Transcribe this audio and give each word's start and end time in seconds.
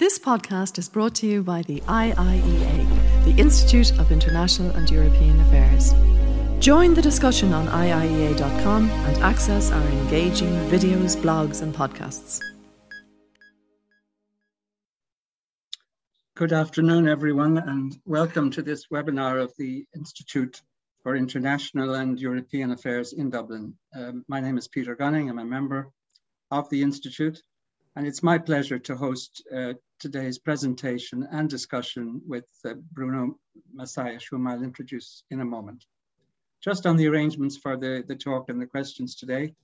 This 0.00 0.18
podcast 0.18 0.78
is 0.78 0.88
brought 0.88 1.14
to 1.16 1.26
you 1.26 1.42
by 1.42 1.60
the 1.60 1.82
IIEA, 1.82 3.24
the 3.26 3.38
Institute 3.38 3.92
of 3.98 4.10
International 4.10 4.70
and 4.70 4.90
European 4.90 5.38
Affairs. 5.42 5.92
Join 6.58 6.94
the 6.94 7.02
discussion 7.02 7.52
on 7.52 7.66
IIEA.com 7.66 8.88
and 8.88 9.16
access 9.18 9.70
our 9.70 9.86
engaging 9.88 10.54
videos, 10.70 11.20
blogs, 11.20 11.60
and 11.60 11.74
podcasts. 11.74 12.40
Good 16.34 16.54
afternoon, 16.54 17.06
everyone, 17.06 17.58
and 17.58 17.94
welcome 18.06 18.50
to 18.52 18.62
this 18.62 18.86
webinar 18.86 19.38
of 19.38 19.52
the 19.58 19.84
Institute 19.94 20.62
for 21.02 21.14
International 21.14 21.96
and 21.96 22.18
European 22.18 22.70
Affairs 22.70 23.12
in 23.12 23.28
Dublin. 23.28 23.74
Um, 23.94 24.24
my 24.28 24.40
name 24.40 24.56
is 24.56 24.66
Peter 24.66 24.96
Gunning. 24.96 25.28
I'm 25.28 25.40
a 25.40 25.44
member 25.44 25.90
of 26.50 26.70
the 26.70 26.80
Institute, 26.80 27.42
and 27.96 28.06
it's 28.06 28.22
my 28.22 28.38
pleasure 28.38 28.78
to 28.78 28.96
host 28.96 29.42
uh, 29.54 29.74
today's 29.98 30.38
presentation 30.38 31.26
and 31.32 31.50
discussion 31.50 32.20
with 32.26 32.48
uh, 32.64 32.74
Bruno 32.92 33.36
Maçães, 33.76 34.22
whom 34.30 34.46
I'll 34.46 34.62
introduce 34.62 35.24
in 35.30 35.40
a 35.40 35.44
moment. 35.44 35.84
Just 36.62 36.86
on 36.86 36.96
the 36.96 37.08
arrangements 37.08 37.56
for 37.56 37.76
the, 37.76 38.04
the 38.06 38.14
talk 38.14 38.48
and 38.48 38.60
the 38.60 38.66
questions 38.66 39.16
today, 39.16 39.54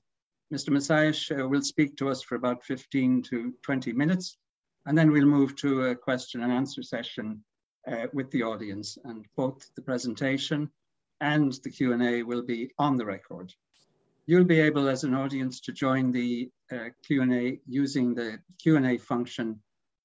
Mr. 0.52 0.70
Maçães 0.70 1.30
uh, 1.30 1.48
will 1.48 1.62
speak 1.62 1.96
to 1.96 2.08
us 2.08 2.22
for 2.22 2.34
about 2.34 2.64
15 2.64 3.22
to 3.22 3.52
20 3.62 3.92
minutes, 3.92 4.38
and 4.86 4.96
then 4.96 5.12
we'll 5.12 5.26
move 5.26 5.54
to 5.56 5.86
a 5.86 5.96
question 5.96 6.42
and 6.42 6.52
answer 6.52 6.82
session 6.82 7.42
uh, 7.90 8.06
with 8.12 8.30
the 8.30 8.42
audience. 8.42 8.98
And 9.04 9.24
both 9.36 9.68
the 9.76 9.82
presentation 9.82 10.70
and 11.20 11.52
the 11.64 11.70
Q&A 11.70 12.22
will 12.22 12.42
be 12.42 12.72
on 12.78 12.96
the 12.96 13.06
record. 13.06 13.52
You'll 14.26 14.44
be 14.44 14.60
able 14.60 14.88
as 14.88 15.04
an 15.04 15.14
audience 15.14 15.60
to 15.60 15.72
join 15.72 16.10
the 16.10 16.50
uh, 16.72 16.88
Q&A 17.06 17.60
using 17.66 18.14
the 18.14 18.38
Q&A 18.60 18.98
function 18.98 19.60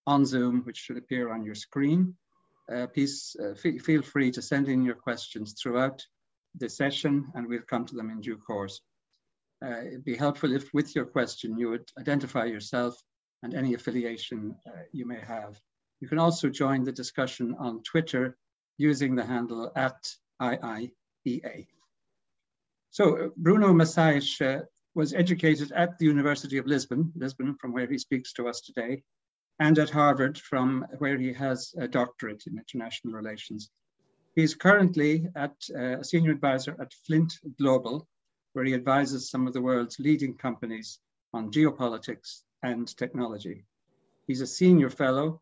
on 0.05 0.25
Zoom, 0.25 0.61
which 0.63 0.77
should 0.77 0.97
appear 0.97 1.33
on 1.33 1.43
your 1.43 1.55
screen. 1.55 2.15
Uh, 2.71 2.85
please 2.87 3.35
uh, 3.43 3.55
feel 3.55 4.01
free 4.01 4.31
to 4.31 4.41
send 4.41 4.69
in 4.69 4.83
your 4.83 4.95
questions 4.95 5.55
throughout 5.61 6.05
the 6.55 6.69
session 6.69 7.31
and 7.33 7.47
we'll 7.47 7.61
come 7.67 7.85
to 7.85 7.95
them 7.95 8.11
in 8.11 8.21
due 8.21 8.37
course. 8.37 8.81
Uh, 9.65 9.81
it'd 9.87 10.05
be 10.05 10.15
helpful 10.15 10.51
if 10.53 10.71
with 10.73 10.95
your 10.95 11.05
question 11.05 11.57
you 11.57 11.69
would 11.69 11.89
identify 11.99 12.45
yourself 12.45 12.95
and 13.43 13.53
any 13.53 13.73
affiliation 13.73 14.55
uh, 14.67 14.83
you 14.91 15.05
may 15.05 15.19
have. 15.19 15.59
You 15.99 16.07
can 16.07 16.19
also 16.19 16.49
join 16.49 16.83
the 16.83 16.91
discussion 16.91 17.55
on 17.59 17.83
Twitter 17.83 18.37
using 18.77 19.15
the 19.15 19.25
handle 19.25 19.71
at 19.75 19.97
IIEA. 20.41 21.67
So 22.91 23.31
Bruno 23.37 23.69
Maçães 23.69 24.41
uh, 24.41 24.65
was 24.95 25.13
educated 25.13 25.71
at 25.71 25.97
the 25.97 26.07
University 26.07 26.57
of 26.57 26.65
Lisbon, 26.65 27.13
Lisbon 27.15 27.55
from 27.55 27.71
where 27.71 27.87
he 27.87 27.97
speaks 27.97 28.33
to 28.33 28.49
us 28.49 28.59
today, 28.59 29.01
and 29.59 29.79
at 29.79 29.89
Harvard, 29.89 30.37
from 30.37 30.85
where 30.97 31.17
he 31.17 31.31
has 31.31 31.73
a 31.77 31.87
doctorate 31.87 32.43
in 32.47 32.57
international 32.57 33.13
relations. 33.13 33.69
He's 34.35 34.55
currently 34.55 35.25
at, 35.37 35.55
uh, 35.73 35.99
a 35.99 36.03
senior 36.03 36.31
advisor 36.31 36.75
at 36.81 36.93
Flint 37.07 37.33
Global, 37.57 38.09
where 38.51 38.65
he 38.65 38.73
advises 38.73 39.29
some 39.29 39.47
of 39.47 39.53
the 39.53 39.61
world's 39.61 39.97
leading 39.97 40.35
companies 40.35 40.99
on 41.33 41.49
geopolitics 41.49 42.41
and 42.61 42.85
technology. 42.97 43.63
He's 44.27 44.41
a 44.41 44.47
senior 44.47 44.89
fellow 44.89 45.41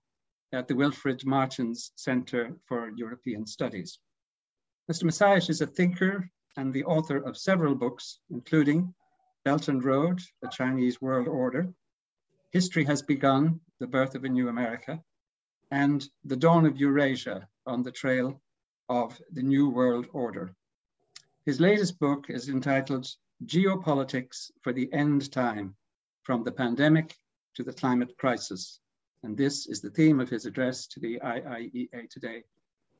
at 0.53 0.67
the 0.67 0.75
Wilfrid 0.75 1.25
Martens 1.25 1.93
Center 1.95 2.55
for 2.67 2.91
European 2.95 3.47
Studies. 3.47 3.97
Mr. 4.87 5.05
Maçães 5.05 5.49
is 5.49 5.61
a 5.61 5.67
thinker 5.67 6.29
and 6.57 6.73
the 6.73 6.83
author 6.85 7.17
of 7.17 7.37
several 7.37 7.75
books, 7.75 8.19
including 8.29 8.93
Belt 9.45 9.67
and 9.67 9.83
Road, 9.83 10.21
The 10.41 10.49
Chinese 10.49 11.01
World 11.01 11.27
Order, 11.27 11.73
History 12.51 12.83
Has 12.85 13.01
Begun, 13.01 13.59
The 13.79 13.87
Birth 13.87 14.15
of 14.15 14.23
a 14.23 14.29
New 14.29 14.49
America, 14.49 15.03
and 15.71 16.07
The 16.25 16.35
Dawn 16.35 16.65
of 16.65 16.77
Eurasia 16.77 17.47
on 17.65 17.83
the 17.83 17.91
Trail 17.91 18.41
of 18.89 19.21
the 19.31 19.43
New 19.43 19.69
World 19.69 20.07
Order. 20.13 20.53
His 21.45 21.59
latest 21.59 21.99
book 21.99 22.29
is 22.29 22.49
entitled 22.49 23.07
Geopolitics 23.45 24.51
for 24.61 24.73
the 24.73 24.91
End 24.91 25.31
Time, 25.31 25.75
From 26.23 26.43
the 26.43 26.51
Pandemic 26.51 27.15
to 27.55 27.63
the 27.63 27.73
Climate 27.73 28.17
Crisis. 28.17 28.79
And 29.23 29.37
this 29.37 29.67
is 29.67 29.81
the 29.81 29.89
theme 29.89 30.19
of 30.19 30.29
his 30.29 30.45
address 30.45 30.87
to 30.87 30.99
the 30.99 31.19
IIEA 31.19 32.09
today. 32.09 32.43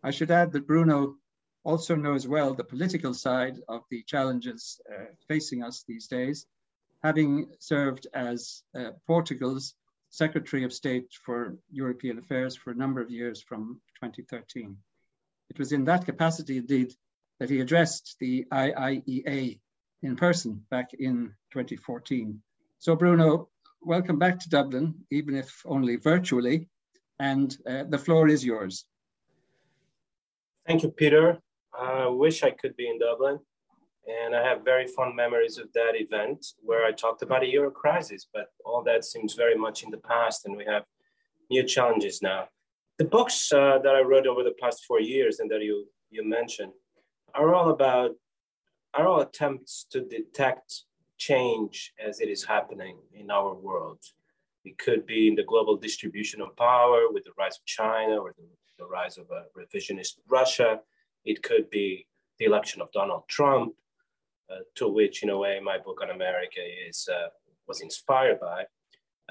I 0.03 0.11
should 0.11 0.31
add 0.31 0.51
that 0.53 0.67
Bruno 0.67 1.17
also 1.63 1.95
knows 1.95 2.27
well 2.27 2.53
the 2.53 2.63
political 2.63 3.13
side 3.13 3.57
of 3.67 3.81
the 3.89 4.03
challenges 4.03 4.79
uh, 4.91 5.05
facing 5.27 5.63
us 5.63 5.83
these 5.87 6.07
days 6.07 6.45
having 7.03 7.47
served 7.59 8.07
as 8.13 8.63
uh, 8.77 8.91
Portugal's 9.07 9.75
Secretary 10.09 10.63
of 10.63 10.73
State 10.73 11.13
for 11.23 11.55
European 11.71 12.17
Affairs 12.17 12.55
for 12.55 12.71
a 12.71 12.75
number 12.75 13.01
of 13.01 13.09
years 13.09 13.41
from 13.41 13.79
2013. 14.01 14.75
It 15.49 15.59
was 15.59 15.71
in 15.71 15.85
that 15.85 16.05
capacity, 16.05 16.57
indeed, 16.57 16.93
that 17.39 17.49
he 17.49 17.61
addressed 17.61 18.17
the 18.19 18.45
IIEA 18.51 19.59
in 20.01 20.15
person 20.15 20.65
back 20.69 20.93
in 20.93 21.33
2014. 21.51 22.41
So, 22.79 22.95
Bruno, 22.95 23.49
welcome 23.81 24.19
back 24.19 24.39
to 24.39 24.49
Dublin, 24.49 24.93
even 25.11 25.35
if 25.35 25.61
only 25.65 25.95
virtually, 25.95 26.67
and 27.19 27.55
uh, 27.67 27.83
the 27.87 27.97
floor 27.97 28.27
is 28.27 28.43
yours. 28.43 28.85
Thank 30.65 30.83
you, 30.83 30.89
Peter. 30.89 31.39
I 31.77 32.07
wish 32.07 32.43
I 32.43 32.51
could 32.51 32.75
be 32.75 32.89
in 32.89 32.99
Dublin. 32.99 33.39
And 34.07 34.35
I 34.35 34.43
have 34.43 34.63
very 34.63 34.87
fond 34.87 35.15
memories 35.15 35.57
of 35.57 35.71
that 35.73 35.93
event 35.93 36.45
where 36.61 36.85
I 36.85 36.91
talked 36.91 37.21
about 37.21 37.43
a 37.43 37.47
euro 37.47 37.69
crisis, 37.69 38.27
but 38.33 38.47
all 38.65 38.81
that 38.83 39.05
seems 39.05 39.35
very 39.35 39.55
much 39.55 39.83
in 39.83 39.91
the 39.91 39.97
past, 39.97 40.45
and 40.45 40.55
we 40.55 40.65
have 40.65 40.83
new 41.51 41.63
challenges 41.63 42.21
now. 42.21 42.45
The 42.97 43.05
books 43.05 43.51
uh, 43.51 43.79
that 43.83 43.95
I 43.95 44.01
wrote 44.01 44.25
over 44.25 44.43
the 44.43 44.55
past 44.59 44.85
four 44.85 44.99
years 44.99 45.39
and 45.39 45.49
that 45.51 45.61
you, 45.61 45.85
you 46.09 46.27
mentioned 46.27 46.73
are 47.35 47.53
all 47.53 47.69
about, 47.69 48.11
are 48.93 49.07
all 49.07 49.21
attempts 49.21 49.85
to 49.91 50.01
detect 50.01 50.83
change 51.17 51.93
as 52.03 52.19
it 52.19 52.29
is 52.29 52.43
happening 52.43 52.97
in 53.13 53.29
our 53.29 53.53
world. 53.53 53.99
It 54.65 54.77
could 54.77 55.05
be 55.05 55.27
in 55.27 55.35
the 55.35 55.43
global 55.43 55.77
distribution 55.77 56.41
of 56.41 56.55
power 56.55 57.03
with 57.11 57.25
the 57.25 57.31
rise 57.37 57.57
of 57.57 57.65
China 57.65 58.17
or 58.17 58.33
the, 58.37 58.45
the 58.77 58.87
rise 58.87 59.17
of 59.17 59.27
a 59.31 59.43
revisionist 59.57 60.17
Russia. 60.27 60.79
It 61.31 61.43
could 61.47 61.69
be 61.69 62.07
the 62.39 62.45
election 62.45 62.81
of 62.81 62.91
Donald 62.91 63.23
Trump. 63.27 63.73
Uh, 64.51 64.63
to 64.73 64.87
which, 64.87 65.21
in 65.21 65.29
a 65.29 65.37
way, 65.37 65.59
my 65.71 65.77
book 65.77 65.99
on 66.01 66.09
America 66.09 66.63
is 66.87 67.07
uh, 67.17 67.29
was 67.67 67.81
inspired 67.81 68.39
by, 68.39 68.59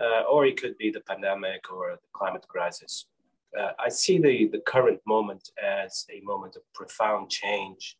uh, 0.00 0.22
or 0.32 0.46
it 0.46 0.56
could 0.60 0.76
be 0.78 0.90
the 0.92 1.00
pandemic 1.10 1.62
or 1.72 1.84
the 2.04 2.10
climate 2.18 2.46
crisis. 2.46 3.06
I 3.86 3.88
see 3.88 4.18
the, 4.18 4.36
the 4.54 4.62
current 4.74 5.00
moment 5.06 5.44
as 5.82 6.04
a 6.16 6.20
moment 6.32 6.54
of 6.54 6.62
profound 6.72 7.30
change 7.30 7.96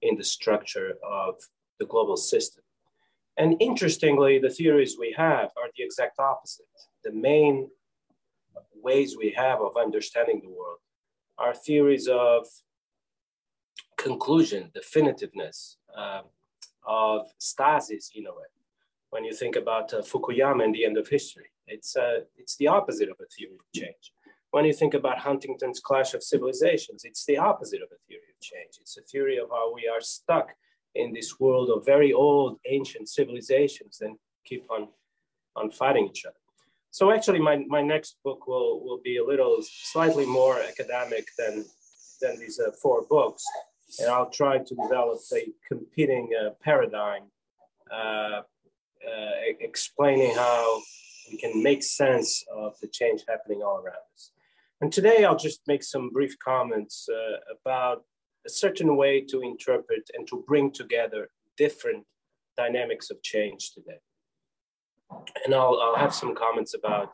in 0.00 0.16
the 0.16 0.24
structure 0.24 0.90
of 1.02 1.34
the 1.78 1.86
global 1.92 2.16
system. 2.16 2.62
And 3.36 3.50
interestingly, 3.60 4.38
the 4.38 4.54
theories 4.58 4.96
we 4.98 5.10
have 5.26 5.48
are 5.60 5.70
the 5.76 5.84
exact 5.84 6.16
opposite. 6.18 6.74
The 7.04 7.12
main 7.12 7.68
ways 8.88 9.10
we 9.22 9.30
have 9.44 9.60
of 9.60 9.76
understanding 9.76 10.40
the 10.40 10.56
world 10.60 10.80
are 11.36 11.54
theories 11.54 12.06
of 12.08 12.46
conclusion, 14.02 14.70
definitiveness, 14.74 15.76
uh, 15.96 16.22
of 16.84 17.20
stasis 17.38 18.10
in 18.14 18.26
a 18.26 18.30
way. 18.30 18.50
When 19.10 19.24
you 19.24 19.34
think 19.34 19.56
about 19.56 19.94
uh, 19.94 20.02
Fukuyama 20.02 20.64
and 20.64 20.74
the 20.74 20.84
end 20.84 20.98
of 20.98 21.06
history, 21.08 21.48
it's, 21.66 21.96
uh, 21.96 22.20
it's 22.36 22.56
the 22.56 22.68
opposite 22.68 23.08
of 23.08 23.16
a 23.20 23.28
theory 23.34 23.54
of 23.54 23.80
change. 23.80 24.12
When 24.50 24.64
you 24.64 24.72
think 24.72 24.94
about 24.94 25.18
Huntington's 25.18 25.80
clash 25.80 26.12
of 26.14 26.22
civilizations, 26.22 27.04
it's 27.04 27.24
the 27.24 27.38
opposite 27.38 27.82
of 27.82 27.88
a 27.92 28.00
theory 28.08 28.30
of 28.34 28.40
change. 28.40 28.72
It's 28.80 28.96
a 28.98 29.02
theory 29.02 29.38
of 29.38 29.48
how 29.50 29.72
we 29.72 29.88
are 29.88 30.00
stuck 30.00 30.48
in 30.94 31.12
this 31.12 31.40
world 31.40 31.70
of 31.70 31.86
very 31.86 32.12
old, 32.12 32.58
ancient 32.66 33.08
civilizations 33.08 34.00
and 34.00 34.16
keep 34.44 34.64
on, 34.70 34.88
on 35.56 35.70
fighting 35.70 36.08
each 36.08 36.24
other. 36.26 36.36
So 36.90 37.10
actually, 37.10 37.38
my, 37.38 37.64
my 37.68 37.80
next 37.80 38.16
book 38.22 38.46
will, 38.46 38.84
will 38.84 39.00
be 39.02 39.16
a 39.16 39.24
little 39.24 39.58
slightly 39.62 40.26
more 40.26 40.60
academic 40.60 41.26
than, 41.38 41.64
than 42.20 42.38
these 42.38 42.60
uh, 42.60 42.72
four 42.82 43.06
books 43.08 43.44
and 44.00 44.10
I'll 44.10 44.30
try 44.30 44.58
to 44.58 44.74
develop 44.74 45.18
a 45.34 45.52
competing 45.66 46.30
uh, 46.40 46.50
paradigm, 46.62 47.24
uh, 47.92 47.96
uh, 47.96 48.42
explaining 49.60 50.34
how 50.34 50.80
we 51.30 51.38
can 51.38 51.62
make 51.62 51.82
sense 51.82 52.44
of 52.54 52.78
the 52.80 52.88
change 52.88 53.22
happening 53.28 53.62
all 53.62 53.78
around 53.78 54.04
us. 54.14 54.32
And 54.80 54.92
today 54.92 55.24
I'll 55.24 55.36
just 55.36 55.60
make 55.66 55.82
some 55.82 56.10
brief 56.10 56.36
comments 56.38 57.08
uh, 57.08 57.36
about 57.54 58.04
a 58.46 58.50
certain 58.50 58.96
way 58.96 59.20
to 59.20 59.40
interpret 59.40 60.10
and 60.14 60.26
to 60.28 60.44
bring 60.46 60.72
together 60.72 61.28
different 61.56 62.04
dynamics 62.56 63.10
of 63.10 63.22
change 63.22 63.72
today. 63.72 64.00
And 65.44 65.54
I'll, 65.54 65.78
I'll 65.80 65.96
have 65.96 66.14
some 66.14 66.34
comments 66.34 66.74
about 66.74 67.10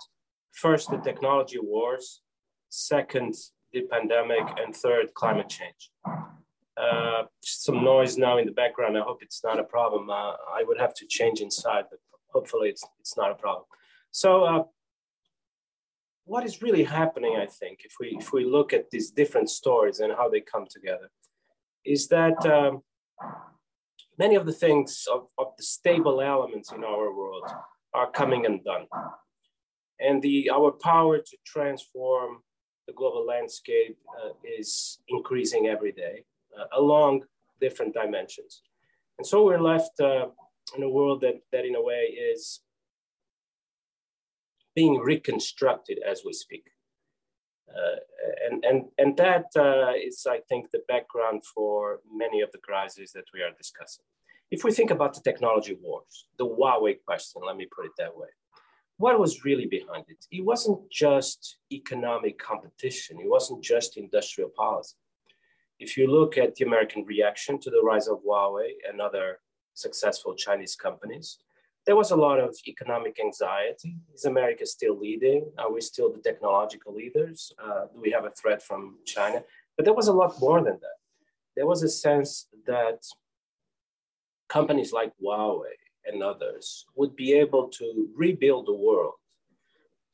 first 0.52 0.90
the 0.90 0.98
technology 0.98 1.58
wars, 1.60 2.22
second 2.70 3.34
the 3.72 3.82
pandemic, 3.82 4.46
and 4.58 4.74
third 4.74 5.12
climate 5.14 5.48
change. 5.48 5.90
Uh, 6.78 7.24
some 7.40 7.82
noise 7.82 8.16
now 8.16 8.38
in 8.38 8.46
the 8.46 8.52
background. 8.52 8.96
I 8.96 9.00
hope 9.00 9.22
it's 9.22 9.42
not 9.42 9.58
a 9.58 9.64
problem. 9.64 10.10
Uh, 10.10 10.34
I 10.58 10.62
would 10.62 10.78
have 10.78 10.94
to 10.94 11.06
change 11.06 11.40
inside, 11.40 11.84
but 11.90 11.98
hopefully 12.28 12.68
it's, 12.68 12.84
it's 13.00 13.16
not 13.16 13.32
a 13.32 13.34
problem. 13.34 13.64
So 14.12 14.44
uh, 14.44 14.62
what 16.24 16.44
is 16.44 16.62
really 16.62 16.84
happening, 16.84 17.36
I 17.36 17.46
think, 17.46 17.80
if 17.84 17.94
we 17.98 18.16
if 18.20 18.32
we 18.32 18.44
look 18.44 18.72
at 18.72 18.90
these 18.90 19.10
different 19.10 19.50
stories 19.50 19.98
and 19.98 20.12
how 20.12 20.28
they 20.28 20.40
come 20.40 20.66
together, 20.70 21.10
is 21.84 22.06
that 22.08 22.38
um, 22.46 22.82
many 24.18 24.36
of 24.36 24.46
the 24.46 24.52
things 24.52 25.06
of, 25.12 25.26
of 25.36 25.48
the 25.56 25.64
stable 25.64 26.20
elements 26.20 26.70
in 26.70 26.84
our 26.84 27.12
world 27.12 27.50
are 27.92 28.10
coming 28.10 28.46
undone. 28.46 28.86
And 29.98 30.22
the 30.22 30.50
our 30.50 30.70
power 30.70 31.18
to 31.18 31.36
transform 31.44 32.42
the 32.86 32.92
global 32.92 33.26
landscape 33.26 33.96
uh, 34.22 34.30
is 34.44 35.00
increasing 35.08 35.66
every 35.66 35.92
day 35.92 36.24
along 36.76 37.22
different 37.60 37.94
dimensions. 37.94 38.62
And 39.18 39.26
so 39.26 39.44
we're 39.44 39.60
left 39.60 39.98
uh, 40.00 40.26
in 40.76 40.82
a 40.82 40.88
world 40.88 41.20
that, 41.22 41.40
that 41.52 41.64
in 41.64 41.74
a 41.74 41.82
way 41.82 42.02
is 42.32 42.60
being 44.74 44.98
reconstructed 44.98 45.98
as 46.08 46.22
we 46.24 46.32
speak. 46.32 46.64
Uh, 47.68 47.96
and, 48.46 48.64
and, 48.64 48.84
and 48.98 49.16
that 49.16 49.46
uh, 49.56 49.92
is, 49.92 50.26
I 50.28 50.40
think, 50.48 50.70
the 50.70 50.82
background 50.88 51.42
for 51.54 52.00
many 52.12 52.40
of 52.40 52.50
the 52.52 52.58
crises 52.58 53.12
that 53.12 53.24
we 53.34 53.42
are 53.42 53.50
discussing. 53.56 54.04
If 54.50 54.64
we 54.64 54.72
think 54.72 54.90
about 54.90 55.14
the 55.14 55.20
technology 55.20 55.76
wars, 55.82 56.26
the 56.38 56.46
Huawei 56.46 56.96
question, 57.04 57.42
let 57.46 57.56
me 57.56 57.66
put 57.74 57.86
it 57.86 57.92
that 57.98 58.16
way. 58.16 58.28
What 58.96 59.20
was 59.20 59.44
really 59.44 59.66
behind 59.66 60.06
it? 60.08 60.24
It 60.32 60.44
wasn't 60.44 60.80
just 60.90 61.58
economic 61.70 62.38
competition, 62.38 63.18
it 63.20 63.28
wasn't 63.28 63.62
just 63.62 63.96
industrial 63.96 64.50
policy. 64.56 64.96
If 65.78 65.96
you 65.96 66.08
look 66.08 66.36
at 66.36 66.56
the 66.56 66.64
American 66.64 67.04
reaction 67.04 67.58
to 67.60 67.70
the 67.70 67.82
rise 67.82 68.08
of 68.08 68.18
Huawei 68.24 68.70
and 68.88 69.00
other 69.00 69.38
successful 69.74 70.34
Chinese 70.34 70.74
companies, 70.74 71.38
there 71.86 71.94
was 71.96 72.10
a 72.10 72.16
lot 72.16 72.40
of 72.40 72.56
economic 72.66 73.18
anxiety. 73.20 73.96
Is 74.12 74.24
America 74.24 74.66
still 74.66 74.98
leading? 74.98 75.50
Are 75.56 75.72
we 75.72 75.80
still 75.80 76.12
the 76.12 76.18
technological 76.18 76.94
leaders? 76.94 77.52
Uh, 77.62 77.86
do 77.92 78.00
we 78.00 78.10
have 78.10 78.24
a 78.24 78.30
threat 78.30 78.60
from 78.62 78.98
China? 79.06 79.42
But 79.76 79.84
there 79.84 79.94
was 79.94 80.08
a 80.08 80.12
lot 80.12 80.40
more 80.40 80.62
than 80.62 80.78
that. 80.80 80.98
There 81.56 81.66
was 81.66 81.82
a 81.82 81.88
sense 81.88 82.48
that 82.66 82.98
companies 84.48 84.92
like 84.92 85.12
Huawei 85.22 85.78
and 86.04 86.22
others 86.22 86.86
would 86.96 87.14
be 87.14 87.32
able 87.34 87.68
to 87.68 88.08
rebuild 88.16 88.66
the 88.66 88.74
world, 88.74 89.14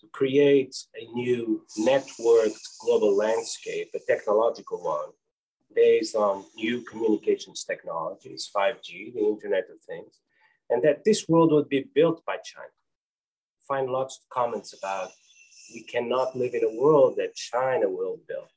to 0.00 0.06
create 0.08 0.76
a 1.00 1.06
new 1.14 1.64
networked 1.78 2.60
global 2.80 3.16
landscape, 3.16 3.88
a 3.94 4.00
technological 4.06 4.82
one, 4.82 5.10
based 5.74 6.14
on 6.14 6.44
new 6.56 6.82
communications 6.82 7.64
technologies, 7.64 8.50
5G, 8.54 9.14
the 9.14 9.26
Internet 9.26 9.68
of 9.70 9.80
Things, 9.80 10.20
and 10.70 10.82
that 10.82 11.04
this 11.04 11.28
world 11.28 11.52
would 11.52 11.68
be 11.68 11.88
built 11.94 12.24
by 12.24 12.36
China. 12.44 12.68
Find 13.66 13.90
lots 13.90 14.18
of 14.18 14.28
comments 14.28 14.72
about 14.72 15.10
we 15.72 15.82
cannot 15.82 16.36
live 16.36 16.54
in 16.54 16.64
a 16.64 16.80
world 16.80 17.14
that 17.16 17.34
China 17.34 17.88
will 17.88 18.18
build. 18.28 18.48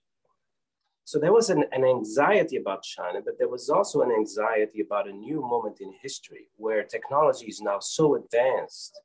So 1.06 1.20
there 1.20 1.32
was 1.32 1.50
an, 1.50 1.64
an, 1.72 1.86
anxiety 1.86 2.58
about 2.58 2.84
China, 2.84 3.22
but 3.24 3.40
there 3.40 3.48
was 3.48 3.70
also 3.70 4.02
an 4.02 4.12
anxiety 4.12 4.82
about 4.82 5.08
a 5.08 5.14
new 5.14 5.40
moment 5.40 5.78
in 5.80 5.94
history 6.02 6.50
where 6.58 6.84
technology 6.84 7.46
is 7.46 7.62
now 7.62 7.80
so 7.80 8.16
advanced 8.16 9.00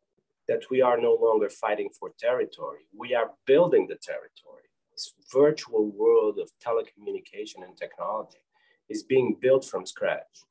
that 0.48 0.64
we 0.68 0.82
are 0.82 1.00
no 1.00 1.14
longer 1.14 1.48
fighting 1.48 1.90
for 1.96 2.10
territory. 2.18 2.80
We 2.92 3.14
are 3.14 3.30
building 3.46 3.86
the 3.86 3.94
territory. 4.02 4.71
This 5.02 5.14
virtual 5.32 5.90
world 5.90 6.38
of 6.38 6.50
telecommunication 6.64 7.64
and 7.66 7.76
technology 7.76 8.44
is 8.88 9.02
being 9.02 9.36
built 9.40 9.64
from 9.64 9.84
scratch. 9.84 10.44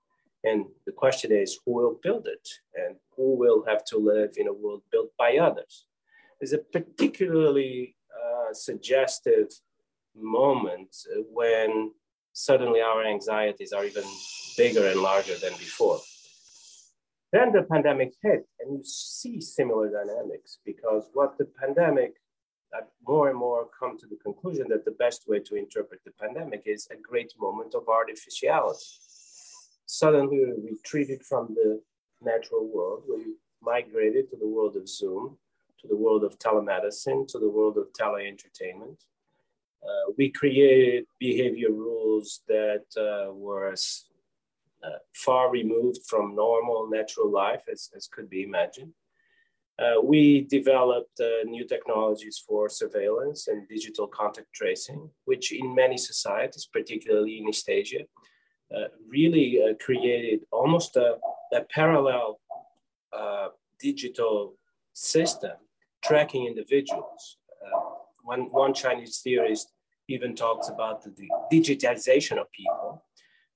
And 0.43 0.65
the 0.85 0.91
question 0.91 1.31
is 1.31 1.59
who 1.65 1.73
will 1.73 1.99
build 2.03 2.27
it 2.27 2.49
and 2.75 2.97
who 3.15 3.37
will 3.37 3.63
have 3.65 3.85
to 3.85 3.97
live 3.97 4.31
in 4.35 4.47
a 4.47 4.53
world 4.53 4.81
built 4.91 5.11
by 5.17 5.37
others? 5.37 5.85
There's 6.39 6.51
a 6.51 6.57
particularly 6.57 7.95
uh, 8.11 8.53
suggestive 8.53 9.47
moment 10.15 10.97
when 11.31 11.91
suddenly 12.33 12.81
our 12.81 13.05
anxieties 13.05 13.71
are 13.71 13.85
even 13.85 14.03
bigger 14.57 14.87
and 14.87 15.01
larger 15.01 15.37
than 15.37 15.53
before. 15.53 15.99
Then 17.31 17.53
the 17.53 17.63
pandemic 17.63 18.13
hit, 18.21 18.45
and 18.59 18.77
you 18.77 18.83
see 18.83 19.39
similar 19.39 19.89
dynamics 19.89 20.57
because 20.65 21.09
what 21.13 21.37
the 21.37 21.45
pandemic, 21.45 22.15
uh, 22.75 22.81
more 23.07 23.29
and 23.29 23.37
more 23.37 23.67
come 23.77 23.97
to 23.97 24.07
the 24.07 24.17
conclusion 24.17 24.67
that 24.69 24.85
the 24.85 24.91
best 24.91 25.27
way 25.27 25.39
to 25.39 25.55
interpret 25.55 26.01
the 26.05 26.11
pandemic 26.11 26.63
is 26.65 26.87
a 26.91 26.95
great 26.95 27.33
moment 27.39 27.75
of 27.75 27.87
artificiality. 27.89 28.85
Suddenly 29.85 30.45
we 30.45 30.71
retreated 30.71 31.23
from 31.25 31.53
the 31.53 31.81
natural 32.21 32.67
world, 32.67 33.03
we 33.09 33.35
migrated 33.61 34.29
to 34.29 34.37
the 34.37 34.47
world 34.47 34.75
of 34.75 34.87
Zoom, 34.87 35.37
to 35.81 35.87
the 35.87 35.95
world 35.95 36.23
of 36.23 36.37
telemedicine, 36.39 37.27
to 37.27 37.39
the 37.39 37.49
world 37.49 37.77
of 37.77 37.91
tele-entertainment. 37.93 39.03
Uh, 39.83 40.11
we 40.17 40.29
created 40.29 41.05
behavior 41.19 41.71
rules 41.71 42.41
that 42.47 42.85
uh, 42.97 43.33
were 43.33 43.73
uh, 44.83 44.89
far 45.13 45.51
removed 45.51 45.99
from 46.07 46.35
normal 46.35 46.87
natural 46.89 47.31
life 47.31 47.63
as, 47.71 47.89
as 47.95 48.07
could 48.07 48.29
be 48.29 48.43
imagined. 48.43 48.93
Uh, 49.79 50.01
we 50.01 50.41
developed 50.41 51.19
uh, 51.19 51.43
new 51.45 51.65
technologies 51.65 52.43
for 52.47 52.69
surveillance 52.69 53.47
and 53.47 53.67
digital 53.67 54.07
contact 54.07 54.47
tracing, 54.53 55.09
which 55.25 55.51
in 55.51 55.73
many 55.73 55.97
societies, 55.97 56.67
particularly 56.71 57.39
in 57.39 57.49
East 57.49 57.67
Asia, 57.67 58.03
uh, 58.75 58.87
really 59.07 59.59
created 59.79 60.41
almost 60.51 60.95
a, 60.95 61.17
a 61.53 61.61
parallel 61.73 62.39
digital 63.79 64.53
system 64.93 65.53
tracking 66.03 66.45
individuals 66.45 67.37
one, 68.23 68.47
one 68.51 68.73
Chinese 68.73 69.19
theorist 69.23 69.71
even 70.07 70.35
talks 70.35 70.69
about 70.69 71.03
the, 71.03 71.11
digitization 71.51 72.39
of 72.39 72.51
people. 72.51 73.03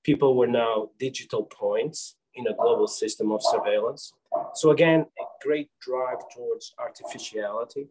People 0.02 0.36
were 0.36 0.46
now 0.46 0.90
digital 0.98 1.44
points 1.44 2.16
in 2.34 2.46
a 2.46 2.54
global 2.54 2.86
system 2.86 3.32
of 3.32 3.40
surveillance. 3.42 4.12
So 4.54 4.70
again, 4.70 5.06
great 5.42 5.68
drive 5.80 6.18
towards 6.34 6.74
artificiality, 6.78 7.88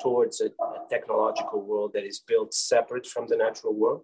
towards 0.00 0.40
a, 0.40 0.46
a 0.46 0.88
technological 0.90 1.60
world 1.62 1.92
that 1.94 2.04
is 2.04 2.20
built 2.20 2.52
separate 2.54 3.06
from 3.06 3.26
the 3.28 3.36
natural 3.36 3.74
world. 3.74 4.02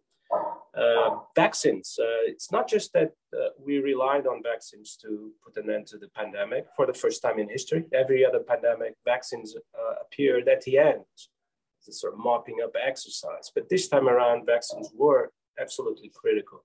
Uh, 0.76 1.18
vaccines. 1.36 1.96
Uh, 2.00 2.26
it's 2.26 2.50
not 2.50 2.68
just 2.68 2.92
that 2.92 3.12
uh, 3.32 3.50
we 3.64 3.78
relied 3.78 4.26
on 4.26 4.42
vaccines 4.42 4.98
to 5.00 5.30
put 5.44 5.56
an 5.62 5.70
end 5.70 5.86
to 5.86 5.96
the 5.98 6.08
pandemic 6.08 6.66
for 6.74 6.84
the 6.84 6.92
first 6.92 7.22
time 7.22 7.38
in 7.38 7.48
history. 7.48 7.84
Every 7.92 8.26
other 8.26 8.40
pandemic, 8.40 8.94
vaccines 9.04 9.54
uh, 9.56 9.94
appeared 10.02 10.48
at 10.48 10.62
the 10.62 10.78
end 10.78 11.04
the 11.86 11.92
sort 11.92 12.14
of 12.14 12.18
mopping 12.18 12.56
up 12.64 12.74
exercise. 12.82 13.52
But 13.54 13.68
this 13.68 13.88
time 13.88 14.08
around, 14.08 14.46
vaccines 14.46 14.90
were 14.94 15.30
absolutely 15.60 16.10
critical 16.14 16.64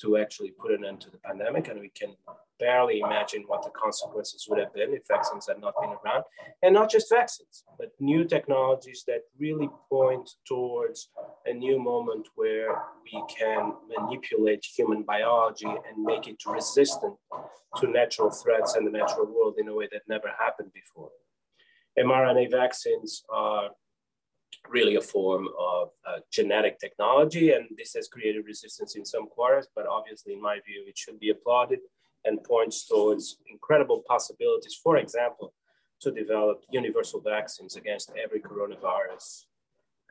to 0.00 0.16
actually 0.16 0.52
put 0.52 0.72
an 0.72 0.84
end 0.84 1.00
to 1.02 1.10
the 1.10 1.18
pandemic. 1.18 1.68
And 1.68 1.80
we 1.80 1.90
can 1.90 2.14
barely 2.58 3.00
imagine 3.00 3.44
what 3.46 3.62
the 3.62 3.70
consequences 3.70 4.46
would 4.48 4.58
have 4.58 4.74
been 4.74 4.92
if 4.92 5.06
vaccines 5.06 5.46
had 5.46 5.60
not 5.60 5.74
been 5.80 5.90
around. 5.90 6.24
And 6.62 6.74
not 6.74 6.90
just 6.90 7.10
vaccines, 7.10 7.64
but 7.78 7.92
new 8.00 8.24
technologies 8.24 9.04
that 9.06 9.22
really 9.38 9.68
point 9.88 10.28
towards 10.46 11.10
a 11.46 11.52
new 11.52 11.78
moment 11.80 12.28
where 12.34 12.82
we 13.04 13.22
can 13.28 13.74
manipulate 13.96 14.64
human 14.64 15.02
biology 15.02 15.66
and 15.66 16.02
make 16.02 16.26
it 16.26 16.42
resistant 16.46 17.14
to 17.76 17.86
natural 17.86 18.30
threats 18.30 18.74
and 18.74 18.86
the 18.86 18.90
natural 18.90 19.26
world 19.26 19.54
in 19.58 19.68
a 19.68 19.74
way 19.74 19.88
that 19.92 20.02
never 20.08 20.30
happened 20.38 20.72
before. 20.72 21.10
mRNA 21.98 22.50
vaccines 22.50 23.24
are 23.30 23.70
really 24.68 24.96
a 24.96 25.00
form 25.00 25.48
of 25.58 25.90
uh, 26.06 26.18
genetic 26.30 26.78
technology. 26.78 27.52
And 27.52 27.68
this 27.76 27.94
has 27.94 28.08
created 28.08 28.44
resistance 28.46 28.96
in 28.96 29.04
some 29.04 29.28
quarters, 29.28 29.68
but 29.74 29.86
obviously, 29.86 30.34
in 30.34 30.42
my 30.42 30.60
view, 30.66 30.84
it 30.86 30.96
should 30.96 31.18
be 31.18 31.30
applauded 31.30 31.80
and 32.24 32.42
points 32.42 32.86
towards 32.86 33.38
incredible 33.50 34.02
possibilities, 34.06 34.74
for 34.74 34.96
example, 34.96 35.54
to 36.00 36.10
develop 36.10 36.62
universal 36.70 37.20
vaccines 37.20 37.76
against 37.76 38.12
every 38.22 38.40
coronavirus 38.40 39.46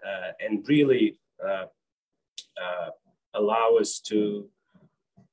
uh, 0.05 0.31
and 0.39 0.67
really 0.67 1.17
uh, 1.45 1.65
uh 2.61 2.89
allow 3.33 3.77
us 3.79 3.99
to 3.99 4.49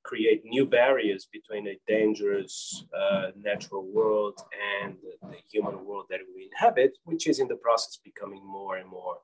create 0.05 0.45
new 0.45 0.67
barriers 0.67 1.27
between 1.33 1.67
a 1.67 1.79
dangerous 1.89 2.85
uh, 2.97 3.29
natural 3.37 3.85
world 3.93 4.39
and 4.83 4.97
the 5.23 5.39
human 5.51 5.85
world 5.85 6.05
that 6.11 6.21
we 6.35 6.51
inhabit, 6.53 6.97
which 7.05 7.27
is 7.27 7.41
in 7.41 7.49
the 7.49 7.57
process 7.57 7.99
becoming 8.05 8.47
more 8.47 8.77
and 8.77 8.89
more 8.89 9.17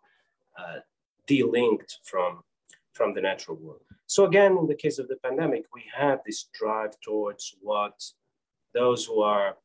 uh, 0.58 0.78
delinked 1.28 1.98
from, 2.04 2.42
from 2.94 3.12
the 3.12 3.20
natural 3.20 3.56
world. 3.58 3.82
So 4.06 4.24
again, 4.24 4.56
in 4.56 4.66
the 4.66 4.74
case 4.74 4.98
of 4.98 5.06
the 5.08 5.16
pandemic, 5.16 5.64
we 5.74 5.84
have 5.94 6.20
this 6.26 6.46
drive 6.58 6.92
towards 7.04 7.54
what 7.60 8.02
those 8.74 9.04
who 9.04 9.20
are 9.20 9.56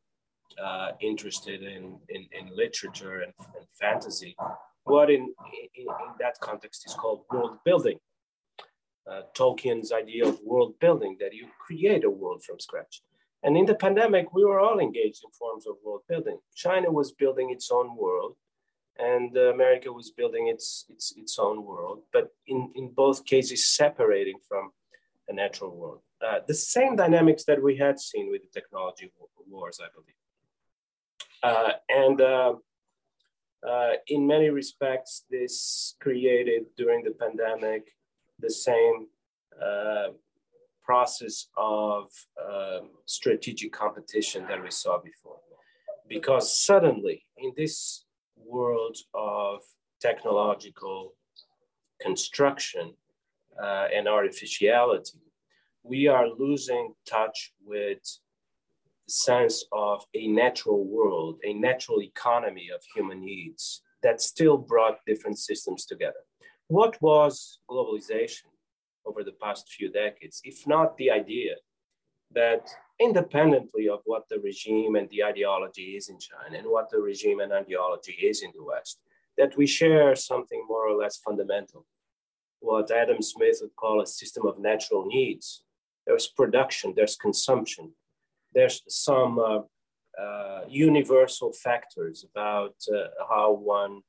uh, 0.64 0.92
interested 1.02 1.64
in, 1.64 1.98
in, 2.10 2.28
in 2.32 2.56
literature 2.56 3.22
and, 3.22 3.34
and, 3.56 3.66
fantasy, 3.80 4.36
what 4.84 5.10
in, 5.10 5.34
in, 5.76 5.86
in 5.86 5.88
that 6.20 6.40
context 6.40 6.86
is 6.86 6.94
called 6.94 7.24
world 7.32 7.58
building 7.66 8.00
uh, 9.10 9.22
Tolkien's 9.36 9.92
idea 9.92 10.28
of 10.28 10.40
world 10.44 10.76
building, 10.80 11.18
that 11.20 11.34
you 11.34 11.48
create 11.60 12.04
a 12.04 12.10
world 12.10 12.44
from 12.44 12.60
scratch. 12.60 13.02
And 13.44 13.56
in 13.56 13.66
the 13.66 13.76
pandemic, 13.76 14.34
we 14.34 14.44
were 14.44 14.60
all 14.60 14.80
engaged 14.80 15.22
in 15.24 15.32
forms 15.32 15.68
of 15.68 15.76
world 15.84 16.02
building. 16.10 16.40
China 16.56 16.92
was 16.92 17.12
building 17.12 17.52
its 17.52 17.70
own 17.72 17.96
world 17.96 18.36
and 18.98 19.38
uh, 19.38 19.54
America 19.54 19.92
was 19.92 20.12
building 20.12 20.48
its, 20.48 20.86
its, 20.90 21.14
its 21.18 21.38
own 21.38 21.64
world, 21.64 22.02
but 22.14 22.34
in, 22.48 22.72
in 22.76 22.90
both 22.90 23.26
cases 23.26 23.68
separating 23.68 24.38
from 24.48 24.72
the 25.28 25.34
natural 25.34 25.76
world. 25.76 26.00
Uh, 26.26 26.40
the 26.48 26.54
same 26.54 26.96
dynamics 26.96 27.44
that 27.44 27.62
we 27.62 27.76
had 27.76 28.00
seen 28.00 28.32
with 28.32 28.42
the 28.42 28.48
technology 28.60 29.12
wars, 29.48 29.80
I 29.82 29.88
believe. 29.94 30.16
Uh, 31.44 31.74
and 31.90 32.22
uh, 32.22 32.54
in 34.08 34.26
many 34.26 34.50
respects, 34.50 35.26
this 35.30 35.96
created 36.00 36.66
during 36.78 37.04
the 37.04 37.12
pandemic 37.12 37.95
the 38.40 38.50
same 38.50 39.08
uh, 39.62 40.08
process 40.84 41.48
of 41.58 42.12
um, 42.48 42.90
strategic 43.06 43.72
competition 43.72 44.46
that 44.48 44.62
we 44.62 44.72
saw 44.72 45.02
before. 45.02 45.40
Because 46.08 46.66
suddenly, 46.66 47.24
in 47.38 47.52
this 47.58 48.06
world 48.38 48.98
of 49.14 49.62
technological 50.00 51.16
construction 52.00 52.94
uh, 53.62 53.88
and 53.96 54.08
artificiality, 54.08 55.20
we 55.84 56.08
are 56.08 56.28
losing 56.28 56.94
touch 57.08 57.54
with 57.64 58.00
the 59.06 59.12
sense 59.12 59.66
of 59.72 60.06
a 60.14 60.28
natural 60.28 60.84
world, 60.86 61.40
a 61.44 61.54
natural 61.54 62.02
economy 62.02 62.70
of 62.74 62.82
human 62.94 63.24
needs 63.24 63.82
that 64.04 64.22
still 64.22 64.58
brought 64.58 65.06
different 65.08 65.40
systems 65.40 65.86
together. 65.86 66.24
What 66.68 67.00
was 67.02 67.60
globalization 67.70 68.50
over 69.06 69.24
the 69.24 69.34
past 69.34 69.70
few 69.70 69.92
decades, 69.92 70.42
if 70.44 70.66
not 70.66 70.98
the 70.98 71.12
idea 71.12 71.56
that 72.32 72.68
independently 73.00 73.88
of 73.88 74.00
what 74.06 74.24
the 74.30 74.40
regime 74.40 74.96
and 74.96 75.08
the 75.10 75.24
ideology 75.24 75.96
is 75.96 76.10
in 76.10 76.18
China 76.18 76.58
and 76.58 76.68
what 76.68 76.90
the 76.90 76.98
regime 76.98 77.40
and 77.40 77.54
ideology 77.54 78.14
is 78.14 78.42
in 78.42 78.52
the 78.56 78.64
West, 78.64 79.00
that 79.38 79.56
we 79.58 79.68
share 79.68 80.16
something 80.16 80.66
more 80.68 80.88
or 80.88 80.98
less 80.98 81.18
fundamental, 81.18 81.86
what 82.62 82.90
Adam 82.90 83.22
Smith 83.22 83.60
would 83.62 83.76
call 83.76 84.02
a 84.02 84.08
system 84.08 84.48
of 84.48 84.58
natural 84.58 85.06
needs. 85.06 85.64
There's 86.08 86.28
production, 86.28 86.94
there's 86.96 87.16
consumption, 87.16 87.94
there's 88.54 88.82
some 88.88 89.38
uh, 89.38 89.60
uh, 90.20 90.62
universal 90.68 91.52
factors 91.52 92.26
about 92.32 92.76
uh, 92.92 93.10
how 93.30 93.52
one 93.52 94.02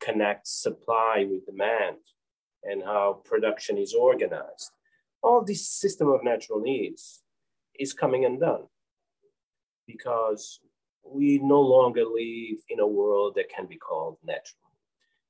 connects 0.00 0.62
supply 0.62 1.26
with 1.28 1.46
demand 1.46 1.96
and 2.64 2.82
how 2.82 3.22
production 3.24 3.78
is 3.78 3.94
organized. 3.94 4.70
All 5.22 5.44
this 5.44 5.68
system 5.68 6.08
of 6.08 6.24
natural 6.24 6.60
needs 6.60 7.22
is 7.78 7.92
coming 7.92 8.24
undone 8.24 8.66
because 9.86 10.60
we 11.04 11.38
no 11.42 11.60
longer 11.60 12.04
live 12.04 12.58
in 12.68 12.80
a 12.80 12.86
world 12.86 13.34
that 13.36 13.48
can 13.48 13.66
be 13.66 13.76
called 13.76 14.18
natural. 14.24 14.70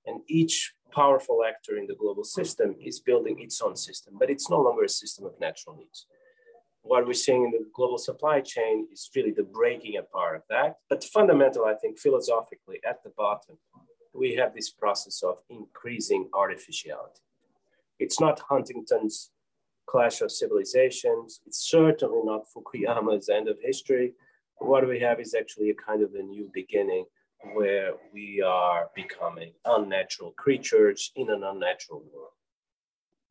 And 0.07 0.21
each 0.29 0.73
powerful 0.93 1.45
actor 1.49 1.77
in 1.77 1.87
the 1.87 1.95
global 1.95 2.25
system 2.25 2.75
is 2.81 3.01
building 3.01 3.41
its 3.41 3.61
own 3.61 3.77
system, 3.77 4.15
but 4.19 4.31
it's 4.31 4.51
no 4.51 4.61
longer 4.61 4.85
a 4.85 4.89
system 4.89 5.25
of 5.27 5.39
natural 5.41 5.77
needs. 5.77 6.07
What 6.83 7.07
we're 7.07 7.13
seeing 7.13 7.45
in 7.45 7.51
the 7.51 7.67
global 7.75 7.99
supply 7.99 8.41
chain 8.41 8.89
is 8.93 9.11
really 9.15 9.33
the 9.33 9.43
breaking 9.43 9.99
apart 9.99 10.37
of 10.37 10.43
that. 10.49 10.77
But 10.89 11.05
fundamental, 11.05 11.67
I 11.67 11.75
think, 11.75 11.99
philosophically, 11.99 12.81
at 12.89 13.03
the 13.05 13.13
bottom, 13.17 13.59
we 14.13 14.35
have 14.35 14.55
this 14.55 14.71
process 14.71 15.23
of 15.23 15.39
increasing 15.49 16.29
artificiality. 16.35 17.21
It's 17.99 18.21
not 18.21 18.41
Huntington's 18.49 19.31
clash 19.87 20.21
of 20.21 20.33
civilizations. 20.33 21.41
It's 21.47 21.69
certainly 21.69 22.21
not 22.25 22.47
Fukuyama's 22.55 23.29
end 23.29 23.49
of 23.49 23.59
history. 23.61 24.15
What 24.59 24.87
we 24.87 25.01
have 25.01 25.21
is 25.21 25.35
actually 25.35 25.71
a 25.71 25.75
kind 25.75 26.03
of 26.03 26.15
a 26.15 26.23
new 26.23 26.51
beginning 26.53 27.07
where 27.55 27.95
we 28.13 28.43
are 28.43 28.91
becoming 28.95 29.53
unnatural 29.65 30.33
creatures 30.33 31.13
in 31.17 31.31
an 31.31 31.43
unnatural 31.43 32.05
world. 32.13 32.33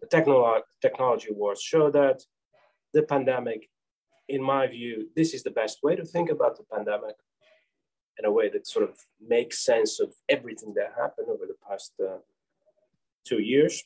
The 0.02 0.08
technolo- 0.08 0.62
technology 0.82 1.32
wars 1.32 1.62
show 1.62 1.92
that. 1.92 2.24
The 2.92 3.04
pandemic, 3.04 3.70
in 4.28 4.42
my 4.42 4.66
view, 4.66 5.10
this 5.16 5.36
is 5.36 5.44
the 5.44 5.52
best 5.52 5.84
way 5.84 5.96
to 5.96 6.04
think 6.04 6.32
about 6.32 6.58
the 6.58 6.64
pandemic 6.64 7.16
in 8.20 8.26
a 8.26 8.32
way 8.32 8.50
that 8.50 8.68
sort 8.68 8.88
of 8.88 8.98
makes 9.26 9.60
sense 9.64 10.00
of 10.00 10.14
everything 10.28 10.74
that 10.76 10.94
happened 10.98 11.28
over 11.30 11.46
the 11.48 11.56
past 11.68 11.94
uh, 12.00 12.18
two 13.26 13.42
years. 13.42 13.84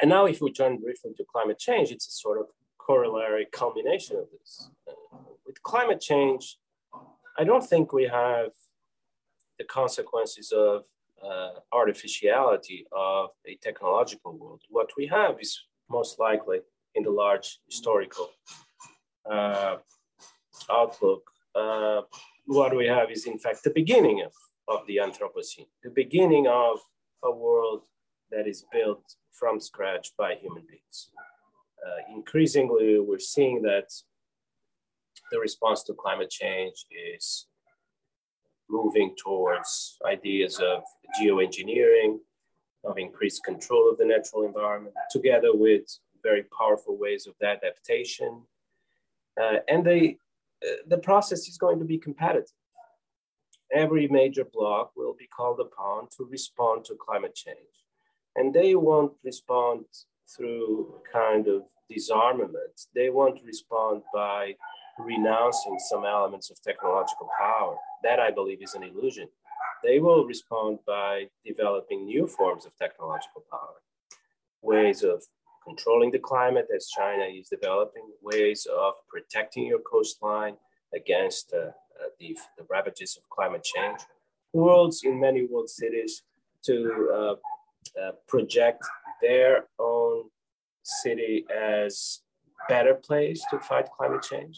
And 0.00 0.10
now, 0.10 0.26
if 0.26 0.40
we 0.40 0.52
turn 0.52 0.78
briefly 0.78 1.12
to 1.16 1.24
climate 1.24 1.58
change, 1.58 1.90
it's 1.90 2.06
a 2.08 2.12
sort 2.12 2.38
of 2.38 2.46
corollary 2.78 3.46
culmination 3.52 4.16
of 4.16 4.26
this. 4.32 4.68
Uh, 4.88 4.92
with 5.46 5.62
climate 5.62 6.00
change, 6.00 6.58
I 7.38 7.44
don't 7.44 7.66
think 7.66 7.92
we 7.92 8.04
have 8.04 8.50
the 9.58 9.64
consequences 9.64 10.52
of 10.52 10.84
uh, 11.24 11.60
artificiality 11.72 12.86
of 12.92 13.30
a 13.46 13.56
technological 13.62 14.36
world. 14.36 14.62
What 14.68 14.90
we 14.96 15.06
have 15.06 15.36
is 15.40 15.58
most 15.88 16.18
likely 16.18 16.60
in 16.94 17.04
the 17.04 17.10
large 17.10 17.60
historical 17.66 18.30
uh, 19.30 19.76
outlook. 20.70 21.22
What 22.46 22.76
we 22.76 22.86
have 22.86 23.10
is, 23.10 23.26
in 23.26 23.38
fact, 23.38 23.62
the 23.62 23.70
beginning 23.70 24.22
of, 24.22 24.32
of 24.68 24.86
the 24.86 24.96
Anthropocene, 24.96 25.68
the 25.82 25.90
beginning 25.90 26.46
of 26.46 26.78
a 27.22 27.30
world 27.30 27.82
that 28.30 28.46
is 28.46 28.64
built 28.72 29.04
from 29.30 29.60
scratch 29.60 30.12
by 30.18 30.34
human 30.34 30.64
beings. 30.68 31.10
Uh, 31.86 32.14
increasingly, 32.14 32.98
we're 32.98 33.18
seeing 33.18 33.62
that 33.62 33.90
the 35.30 35.38
response 35.38 35.82
to 35.84 35.94
climate 35.94 36.30
change 36.30 36.86
is 37.16 37.46
moving 38.68 39.14
towards 39.22 39.98
ideas 40.06 40.58
of 40.60 40.82
geoengineering, 41.20 42.18
of 42.84 42.98
increased 42.98 43.44
control 43.44 43.90
of 43.90 43.98
the 43.98 44.04
natural 44.04 44.44
environment, 44.44 44.94
together 45.10 45.54
with 45.54 45.84
very 46.22 46.44
powerful 46.58 46.98
ways 46.98 47.26
of 47.26 47.34
adaptation. 47.46 48.42
Uh, 49.40 49.56
and 49.68 49.84
they, 49.84 50.18
the 50.86 50.98
process 50.98 51.48
is 51.48 51.58
going 51.58 51.78
to 51.78 51.84
be 51.84 51.98
competitive. 51.98 52.50
Every 53.72 54.06
major 54.08 54.44
bloc 54.44 54.92
will 54.96 55.14
be 55.18 55.26
called 55.26 55.60
upon 55.60 56.08
to 56.16 56.24
respond 56.24 56.84
to 56.86 56.94
climate 56.94 57.34
change 57.34 57.72
and 58.36 58.52
they 58.52 58.74
won't 58.74 59.12
respond 59.24 59.84
through 60.36 60.94
kind 61.12 61.48
of 61.48 61.62
disarmament. 61.90 62.86
They 62.94 63.10
won't 63.10 63.40
respond 63.44 64.02
by 64.14 64.54
renouncing 64.98 65.78
some 65.78 66.04
elements 66.04 66.50
of 66.50 66.60
technological 66.62 67.28
power. 67.38 67.76
That 68.02 68.20
I 68.20 68.30
believe 68.30 68.62
is 68.62 68.74
an 68.74 68.82
illusion. 68.82 69.28
They 69.84 69.98
will 69.98 70.24
respond 70.24 70.78
by 70.86 71.28
developing 71.44 72.04
new 72.04 72.26
forms 72.26 72.64
of 72.66 72.76
technological 72.76 73.44
power, 73.50 73.82
ways 74.62 75.02
of 75.02 75.24
controlling 75.64 76.10
the 76.10 76.18
climate 76.18 76.66
as 76.74 76.88
China 76.88 77.24
is 77.24 77.48
developing, 77.48 78.02
ways 78.20 78.66
of 78.70 78.94
protecting 79.08 79.66
your 79.66 79.80
coastline 79.80 80.56
against 80.94 81.52
uh, 81.54 81.58
uh, 81.58 82.08
the, 82.18 82.36
the, 82.58 82.64
ravages 82.70 83.16
of 83.16 83.28
climate 83.30 83.64
change, 83.64 84.00
worlds 84.52 85.02
in 85.04 85.20
many 85.20 85.46
world 85.46 85.70
cities 85.70 86.22
to 86.64 87.10
uh, 87.14 88.00
uh, 88.00 88.12
project 88.26 88.82
their 89.20 89.66
own 89.78 90.24
city 90.82 91.44
as 91.54 92.20
better 92.68 92.94
place 92.94 93.44
to 93.50 93.58
fight 93.60 93.86
climate 93.96 94.22
change. 94.22 94.56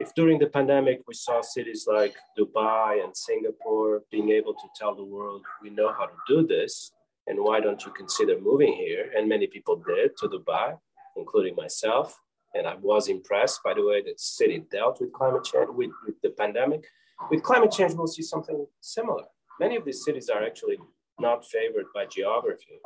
If 0.00 0.14
during 0.14 0.38
the 0.38 0.46
pandemic 0.46 1.02
we 1.08 1.14
saw 1.14 1.42
cities 1.42 1.88
like 1.92 2.14
Dubai 2.38 3.02
and 3.02 3.16
Singapore 3.16 4.02
being 4.12 4.30
able 4.30 4.54
to 4.54 4.68
tell 4.76 4.94
the 4.94 5.04
world, 5.04 5.42
we 5.62 5.70
know 5.70 5.92
how 5.92 6.06
to 6.06 6.14
do 6.28 6.46
this, 6.46 6.92
and 7.28 7.38
why 7.38 7.60
don't 7.60 7.84
you 7.84 7.92
consider 7.92 8.40
moving 8.40 8.72
here? 8.72 9.10
And 9.14 9.28
many 9.28 9.46
people 9.46 9.76
did 9.76 10.16
to 10.18 10.28
Dubai, 10.28 10.78
including 11.16 11.54
myself. 11.54 12.18
And 12.54 12.66
I 12.66 12.74
was 12.80 13.08
impressed 13.08 13.60
by 13.62 13.74
the 13.74 13.84
way 13.84 14.02
that 14.02 14.18
city 14.18 14.64
dealt 14.70 15.00
with 15.00 15.12
climate 15.12 15.44
change, 15.44 15.68
with, 15.70 15.90
with 16.06 16.16
the 16.22 16.30
pandemic. 16.30 16.84
With 17.30 17.42
climate 17.42 17.70
change, 17.70 17.92
we'll 17.94 18.06
see 18.06 18.22
something 18.22 18.66
similar. 18.80 19.24
Many 19.60 19.76
of 19.76 19.84
these 19.84 20.04
cities 20.04 20.30
are 20.30 20.42
actually 20.42 20.78
not 21.20 21.44
favored 21.44 21.86
by 21.94 22.06
geography 22.06 22.80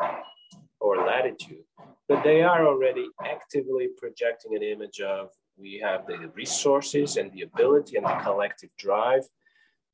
or 0.81 0.97
latitude, 0.97 1.65
but 2.09 2.25
they 2.25 2.43
are 2.43 2.67
already 2.67 3.07
actively 3.25 3.89
projecting 3.97 4.57
an 4.57 4.63
image 4.63 5.01
of 5.01 5.29
we 5.57 5.79
have 5.85 6.07
the 6.07 6.31
resources 6.35 7.17
and 7.17 7.31
the 7.33 7.43
ability 7.43 7.97
and 7.97 8.07
the 8.07 8.19
collective 8.25 8.71
drive 8.79 9.23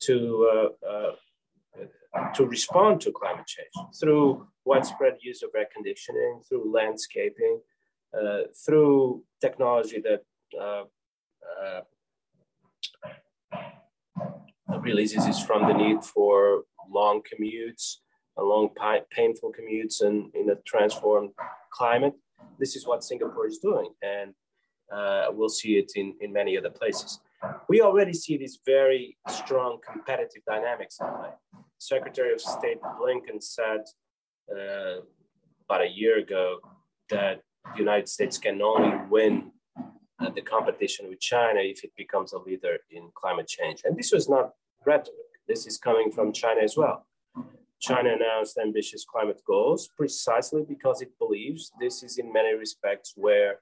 to 0.01 0.71
uh, 0.85 0.89
uh, 0.89 1.13
to 2.35 2.47
respond 2.47 3.01
to 3.03 3.13
climate 3.13 3.47
change 3.47 3.87
through 4.01 4.47
widespread 4.65 5.17
use 5.21 5.43
of 5.43 5.51
air 5.57 5.67
conditioning, 5.75 6.41
through 6.49 6.73
landscaping, 6.73 7.61
uh, 8.19 8.43
through 8.65 9.23
technology 9.41 10.01
that 10.01 10.23
uh, 10.61 10.85
uh, 11.63 11.81
releases 14.81 15.27
is 15.27 15.41
from 15.41 15.67
the 15.67 15.75
need 15.75 16.03
for 16.05 16.65
long 16.91 17.21
commutes, 17.21 17.97
long, 18.37 18.71
painful 19.11 19.53
commutes 19.53 20.01
and 20.01 20.35
in 20.35 20.51
a 20.51 20.57
transformed 20.67 21.31
climate. 21.73 22.15
This 22.59 22.77
is 22.77 22.87
what 22.87 23.05
Singapore 23.05 23.47
is 23.47 23.59
doing, 23.59 23.91
and 24.03 24.33
uh, 24.93 25.27
we'll 25.31 25.49
see 25.49 25.77
it 25.77 25.93
in, 25.97 26.15
in 26.21 26.33
many 26.33 26.57
other 26.57 26.71
places. 26.71 27.21
We 27.69 27.83
already 27.83 28.15
see 28.15 28.37
these 28.37 28.59
very 28.65 29.17
strong 29.29 29.79
competitive 29.87 30.43
dynamics 30.47 30.99
in 31.01 31.07
play. 31.07 31.31
Secretary 31.79 32.33
of 32.33 32.41
State 32.41 32.81
Blinken 32.83 33.43
said 33.43 33.85
uh, 34.51 35.01
about 35.65 35.83
a 35.83 35.89
year 35.89 36.19
ago 36.19 36.59
that 37.11 37.43
the 37.73 37.79
United 37.79 38.09
States 38.09 38.39
can 38.39 38.61
only 38.61 38.97
win 39.09 39.53
uh, 40.21 40.31
the 40.35 40.43
competition 40.43 41.09
with 41.09 41.21
China 41.21 41.61
if 41.61 41.85
it 41.85 41.93
becomes 41.97 42.33
a 42.33 42.39
leader 42.39 42.79
in 42.91 43.11
climate 43.15 43.47
change. 43.47 43.83
And 43.85 43.97
this 43.97 44.13
was 44.13 44.29
not 44.29 44.51
rhetoric. 44.85 45.15
This 45.47 45.67
is 45.67 45.79
coming 45.79 46.11
from 46.11 46.33
China 46.33 46.61
as 46.63 46.77
well. 46.77 47.07
China 47.81 48.11
announced 48.13 48.59
ambitious 48.59 49.05
climate 49.05 49.41
goals 49.47 49.89
precisely 49.97 50.65
because 50.69 51.01
it 51.01 51.17
believes 51.19 51.71
this 51.81 52.03
is 52.03 52.19
in 52.19 52.33
many 52.33 52.55
respects 52.55 53.13
where 53.15 53.61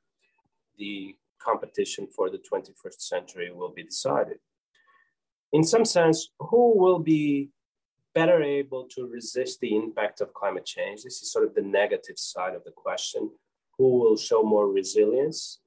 the 0.78 1.14
competition 1.38 2.06
for 2.06 2.30
the 2.30 2.38
21st 2.38 3.00
century 3.00 3.52
will 3.52 3.73
be 3.73 3.85
decided. 3.85 4.38
In 5.52 5.62
some 5.62 5.85
sense, 5.85 6.30
who 6.40 6.78
will 6.78 6.99
be 6.99 7.50
better 8.16 8.42
able 8.42 8.85
to 8.94 9.06
resist 9.06 9.61
the 9.61 9.76
impact 9.76 10.23
of 10.23 10.32
climate 10.32 10.64
change? 10.64 11.02
This 11.02 11.20
is 11.20 11.30
sort 11.30 11.44
of 11.44 11.54
the 11.54 11.68
negative 11.80 12.18
side 12.18 12.54
of 12.54 12.64
the 12.64 12.70
question. 12.85 13.30
Who 13.76 13.88
will 14.00 14.16
show 14.16 14.42
more 14.42 14.68
resilience? 14.80 15.61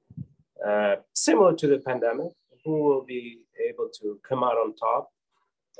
Uh, 0.68 0.96
similar 1.14 1.54
to 1.54 1.66
the 1.68 1.78
pandemic, 1.78 2.32
who 2.64 2.82
will 2.86 3.04
be 3.04 3.38
able 3.68 3.88
to 4.00 4.18
come 4.28 4.42
out 4.42 4.58
on 4.64 4.74
top, 4.74 5.12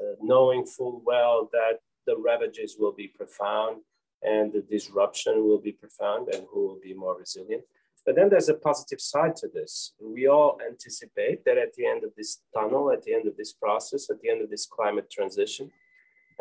uh, 0.01 0.15
knowing 0.23 0.65
full 0.65 1.03
well 1.05 1.51
that 1.53 1.81
the 2.07 2.17
ravages 2.17 2.77
will 2.79 2.93
be 2.93 3.09
profound 3.09 3.83
and 4.23 4.53
the 4.53 4.65
disruption 4.77 5.35
will 5.47 5.63
be 5.69 5.73
profound 5.73 6.29
and 6.33 6.47
who 6.51 6.61
will 6.69 6.81
be 6.81 6.95
more 6.95 7.19
resilient. 7.19 7.65
But 8.07 8.15
then 8.15 8.29
there's 8.31 8.49
a 8.49 8.55
positive 8.69 9.01
side 9.01 9.35
to 9.37 9.49
this. 9.49 9.93
We 10.01 10.29
all 10.29 10.59
anticipate 10.71 11.45
that 11.45 11.59
at 11.59 11.75
the 11.75 11.87
end 11.87 12.05
of 12.05 12.13
this 12.17 12.43
tunnel, 12.55 12.93
at 12.93 13.03
the 13.03 13.13
end 13.13 13.27
of 13.27 13.37
this 13.37 13.53
process, 13.53 14.09
at 14.09 14.21
the 14.21 14.31
end 14.31 14.41
of 14.41 14.51
this 14.51 14.67
climate 14.67 15.11
transition, 15.11 15.71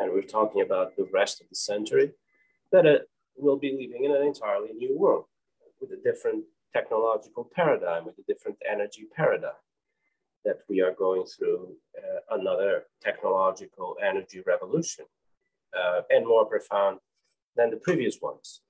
and 0.00 0.10
we're 0.12 0.22
talking 0.22 0.62
about 0.62 0.96
the 0.96 1.08
rest 1.12 1.40
of 1.40 1.48
the 1.48 1.54
century, 1.54 2.12
that 2.72 2.86
it 2.86 3.08
will 3.36 3.58
be 3.58 3.72
living 3.72 4.04
in 4.04 4.16
an 4.16 4.22
entirely 4.22 4.72
new 4.72 4.98
world 4.98 5.26
with 5.80 5.90
a 5.92 6.02
different 6.02 6.44
technological 6.72 7.48
paradigm, 7.54 8.06
with 8.06 8.18
a 8.18 8.22
different 8.26 8.56
energy 8.68 9.06
paradigm, 9.14 9.60
that 10.44 10.60
we 10.68 10.80
are 10.80 10.92
going 10.92 11.24
through 11.24 11.74
uh, 11.98 12.38
another 12.38 12.84
technological 13.02 13.96
energy 14.02 14.42
revolution 14.46 15.04
uh, 15.78 16.00
and 16.10 16.26
more 16.26 16.46
profound 16.46 16.98
than 17.56 17.70
the 17.70 17.76
previous 17.76 18.18
ones. 18.22 18.62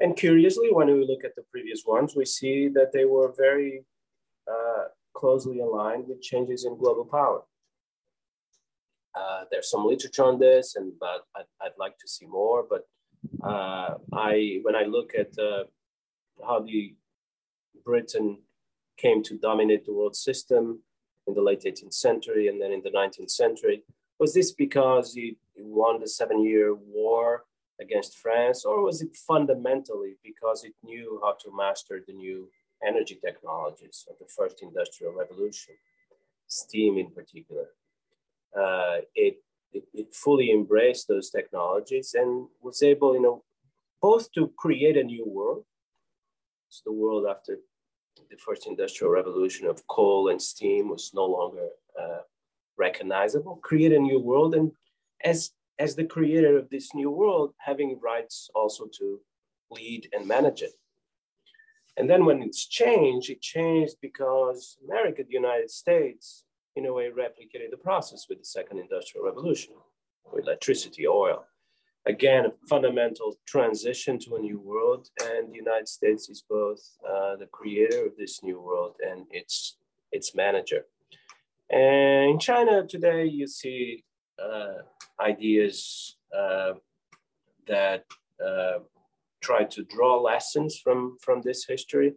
And 0.00 0.16
curiously, 0.16 0.68
when 0.72 0.86
we 0.86 1.06
look 1.06 1.24
at 1.24 1.36
the 1.36 1.44
previous 1.50 1.82
ones, 1.86 2.16
we 2.16 2.24
see 2.24 2.68
that 2.68 2.92
they 2.92 3.04
were 3.04 3.32
very 3.36 3.84
uh, 4.50 4.84
closely 5.14 5.60
aligned 5.60 6.08
with 6.08 6.22
changes 6.22 6.64
in 6.64 6.76
global 6.76 7.04
power. 7.04 7.42
Uh, 9.14 9.44
there's 9.50 9.70
some 9.70 9.86
literature 9.86 10.24
on 10.24 10.38
this, 10.38 10.76
and 10.76 10.92
but 10.98 11.26
I'd, 11.36 11.44
I'd 11.60 11.78
like 11.78 11.98
to 11.98 12.08
see 12.08 12.26
more. 12.26 12.64
But 12.68 12.86
uh, 13.42 13.94
I, 14.12 14.60
when 14.62 14.74
I 14.74 14.84
look 14.84 15.12
at 15.14 15.38
uh, 15.38 15.64
how 16.44 16.60
the 16.60 16.94
Britain 17.84 18.38
came 18.96 19.22
to 19.24 19.38
dominate 19.38 19.84
the 19.84 19.92
world 19.92 20.16
system 20.16 20.80
in 21.26 21.34
the 21.34 21.42
late 21.42 21.62
18th 21.62 21.94
century 21.94 22.48
and 22.48 22.60
then 22.60 22.72
in 22.72 22.82
the 22.82 22.90
19th 22.90 23.30
century, 23.30 23.82
was 24.18 24.34
this 24.34 24.52
because 24.52 25.14
it 25.16 25.36
won 25.56 26.00
the 26.00 26.08
Seven 26.08 26.44
Year 26.44 26.74
War 26.74 27.44
against 27.80 28.18
France, 28.18 28.64
or 28.64 28.82
was 28.82 29.02
it 29.02 29.16
fundamentally 29.16 30.16
because 30.22 30.64
it 30.64 30.74
knew 30.84 31.20
how 31.22 31.32
to 31.42 31.56
master 31.56 32.02
the 32.06 32.12
new 32.12 32.48
energy 32.86 33.18
technologies 33.24 34.06
of 34.08 34.16
the 34.18 34.26
first 34.26 34.62
industrial 34.62 35.12
revolution, 35.12 35.74
steam 36.46 36.98
in 36.98 37.10
particular? 37.10 37.66
Uh, 38.56 38.98
it, 39.14 39.36
it, 39.72 39.84
it, 39.94 40.14
fully 40.14 40.50
embraced 40.52 41.08
those 41.08 41.30
technologies 41.30 42.14
and 42.14 42.46
was 42.60 42.82
able, 42.82 43.14
you 43.14 43.22
know, 43.22 43.42
both 44.02 44.30
to 44.32 44.52
create 44.58 44.96
a 44.98 45.02
new 45.02 45.24
world, 45.26 45.64
so 46.68 46.82
the 46.84 46.92
world 46.92 47.26
after 47.26 47.58
the 48.30 48.36
first 48.36 48.66
industrial 48.66 49.10
revolution 49.12 49.66
of 49.66 49.86
coal 49.86 50.28
and 50.28 50.40
steam 50.40 50.90
was 50.90 51.12
no 51.14 51.24
longer 51.24 51.68
uh, 51.98 52.20
recognizable, 52.76 53.56
create 53.62 53.92
a 53.92 53.98
new 53.98 54.18
world, 54.18 54.54
and 54.54 54.72
as 55.24 55.50
as 55.78 55.96
the 55.96 56.04
creator 56.04 56.58
of 56.58 56.68
this 56.70 56.94
new 56.94 57.10
world, 57.10 57.54
having 57.58 57.98
rights 58.00 58.50
also 58.54 58.86
to 58.98 59.20
lead 59.70 60.08
and 60.12 60.26
manage 60.26 60.62
it. 60.62 60.74
And 61.96 62.08
then 62.08 62.24
when 62.24 62.42
it's 62.42 62.66
changed, 62.66 63.30
it 63.30 63.40
changed 63.40 63.96
because 64.00 64.76
America, 64.84 65.22
the 65.24 65.32
United 65.32 65.70
States, 65.70 66.44
in 66.76 66.86
a 66.86 66.92
way 66.92 67.10
replicated 67.10 67.70
the 67.70 67.76
process 67.76 68.26
with 68.28 68.38
the 68.38 68.44
second 68.44 68.78
industrial 68.78 69.26
revolution, 69.26 69.74
with 70.32 70.44
electricity, 70.44 71.06
oil. 71.06 71.44
Again, 72.06 72.46
a 72.46 72.52
fundamental 72.68 73.38
transition 73.46 74.18
to 74.20 74.36
a 74.36 74.40
new 74.40 74.58
world, 74.58 75.08
and 75.22 75.50
the 75.50 75.56
United 75.56 75.86
States 75.86 76.28
is 76.28 76.42
both 76.48 76.80
uh, 77.08 77.36
the 77.36 77.46
creator 77.46 78.06
of 78.06 78.16
this 78.16 78.42
new 78.42 78.60
world 78.60 78.96
and 79.08 79.26
its 79.30 79.76
its 80.10 80.34
manager. 80.34 80.84
And 81.70 82.30
in 82.30 82.38
China 82.38 82.86
today, 82.86 83.24
you 83.24 83.46
see 83.46 84.04
uh, 84.38 84.82
ideas 85.20 86.16
uh, 86.36 86.74
that 87.66 88.04
uh, 88.44 88.80
try 89.40 89.64
to 89.64 89.84
draw 89.84 90.20
lessons 90.20 90.78
from, 90.78 91.16
from 91.20 91.42
this 91.42 91.64
history 91.66 92.14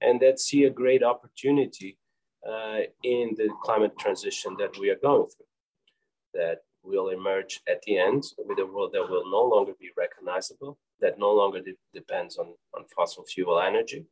and 0.00 0.20
that 0.20 0.40
see 0.40 0.64
a 0.64 0.70
great 0.70 1.02
opportunity 1.02 1.98
uh, 2.46 2.80
in 3.02 3.34
the 3.36 3.48
climate 3.62 3.98
transition 3.98 4.56
that 4.58 4.78
we 4.78 4.90
are 4.90 4.98
going 5.02 5.26
through. 5.26 5.46
That 6.34 6.58
will 6.82 7.08
emerge 7.08 7.60
at 7.68 7.82
the 7.82 7.98
end 7.98 8.24
with 8.38 8.58
a 8.58 8.66
world 8.66 8.92
that 8.92 9.08
will 9.10 9.28
no 9.30 9.42
longer 9.42 9.72
be 9.80 9.90
recognizable, 9.96 10.78
that 11.00 11.18
no 11.18 11.32
longer 11.32 11.60
de- 11.60 11.76
depends 11.92 12.36
on, 12.36 12.48
on 12.74 12.84
fossil 12.94 13.24
fuel 13.24 13.60
energy, 13.60 14.06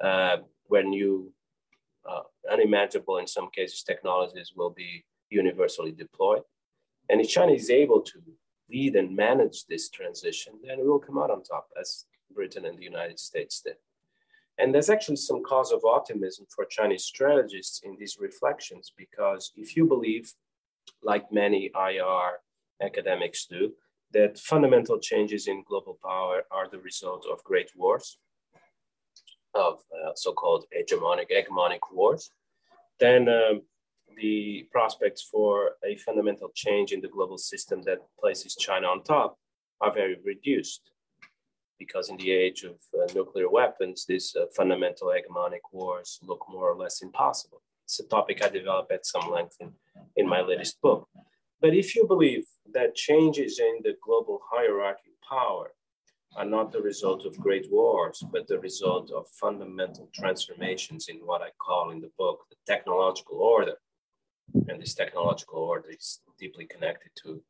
uh, 0.00 0.38
where 0.64 0.84
new, 0.84 1.32
uh, 2.08 2.22
unimaginable 2.50 3.18
in 3.18 3.26
some 3.26 3.48
cases, 3.50 3.82
technologies 3.82 4.52
will 4.56 4.70
be 4.70 5.04
universally 5.30 5.92
deployed. 5.92 6.42
And 7.10 7.20
if 7.20 7.28
China 7.28 7.52
is 7.52 7.70
able 7.70 8.00
to 8.02 8.18
lead 8.70 8.96
and 8.96 9.14
manage 9.14 9.66
this 9.66 9.88
transition, 9.90 10.54
then 10.64 10.78
we 10.78 10.88
will 10.88 10.98
come 10.98 11.18
out 11.18 11.30
on 11.30 11.42
top 11.42 11.68
as 11.78 12.04
Britain 12.34 12.64
and 12.66 12.78
the 12.78 12.84
United 12.84 13.18
States 13.18 13.60
did. 13.64 13.76
And 14.58 14.74
there's 14.74 14.90
actually 14.90 15.16
some 15.16 15.42
cause 15.42 15.70
of 15.70 15.84
optimism 15.84 16.46
for 16.54 16.64
Chinese 16.64 17.04
strategists 17.04 17.80
in 17.84 17.96
these 17.96 18.16
reflections, 18.18 18.92
because 18.96 19.52
if 19.56 19.76
you 19.76 19.86
believe, 19.86 20.32
like 21.02 21.30
many 21.32 21.70
IR 21.76 22.40
academics 22.82 23.46
do, 23.46 23.72
that 24.12 24.38
fundamental 24.38 24.98
changes 24.98 25.46
in 25.46 25.62
global 25.68 25.98
power 26.02 26.42
are 26.50 26.68
the 26.68 26.78
result 26.78 27.26
of 27.30 27.44
great 27.44 27.70
wars, 27.76 28.18
of 29.54 29.80
uh, 29.92 30.10
so-called 30.16 30.64
hegemonic, 30.76 31.26
hegemonic 31.30 31.80
wars, 31.92 32.30
then 32.98 33.28
um, 33.28 33.62
the 34.16 34.66
prospects 34.72 35.22
for 35.22 35.72
a 35.84 35.96
fundamental 35.96 36.50
change 36.54 36.92
in 36.92 37.00
the 37.00 37.08
global 37.08 37.38
system 37.38 37.82
that 37.82 37.98
places 38.18 38.56
China 38.56 38.88
on 38.88 39.02
top 39.02 39.38
are 39.80 39.92
very 39.92 40.16
reduced. 40.24 40.90
Because 41.78 42.08
in 42.08 42.16
the 42.16 42.32
age 42.32 42.64
of 42.64 42.76
uh, 42.94 43.12
nuclear 43.14 43.48
weapons, 43.48 44.04
these 44.06 44.34
uh, 44.36 44.46
fundamental 44.56 45.08
hegemonic 45.08 45.64
wars 45.72 46.18
look 46.22 46.44
more 46.48 46.70
or 46.70 46.76
less 46.76 47.02
impossible. 47.02 47.62
It's 47.84 48.00
a 48.00 48.08
topic 48.08 48.44
I 48.44 48.48
develop 48.48 48.90
at 48.92 49.06
some 49.06 49.30
length 49.30 49.56
in, 49.60 49.72
in 50.16 50.28
my 50.28 50.40
latest 50.40 50.80
book. 50.82 51.08
But 51.60 51.74
if 51.74 51.96
you 51.96 52.06
believe 52.06 52.44
that 52.72 52.94
changes 52.94 53.58
in 53.58 53.80
the 53.82 53.94
global 54.04 54.40
hierarchy 54.50 55.12
power 55.28 55.72
are 56.36 56.44
not 56.44 56.70
the 56.70 56.80
result 56.80 57.24
of 57.24 57.38
great 57.38 57.66
wars, 57.70 58.22
but 58.32 58.46
the 58.46 58.58
result 58.60 59.10
of 59.10 59.26
fundamental 59.40 60.08
transformations 60.14 61.08
in 61.08 61.16
what 61.24 61.42
I 61.42 61.50
call 61.58 61.90
in 61.90 62.00
the 62.00 62.10
book 62.18 62.40
the 62.50 62.56
technological 62.66 63.38
order, 63.38 63.76
and 64.68 64.80
this 64.80 64.94
technological 64.94 65.58
order 65.58 65.88
is 65.90 66.20
deeply 66.38 66.66
connected 66.66 67.10
to 67.22 67.42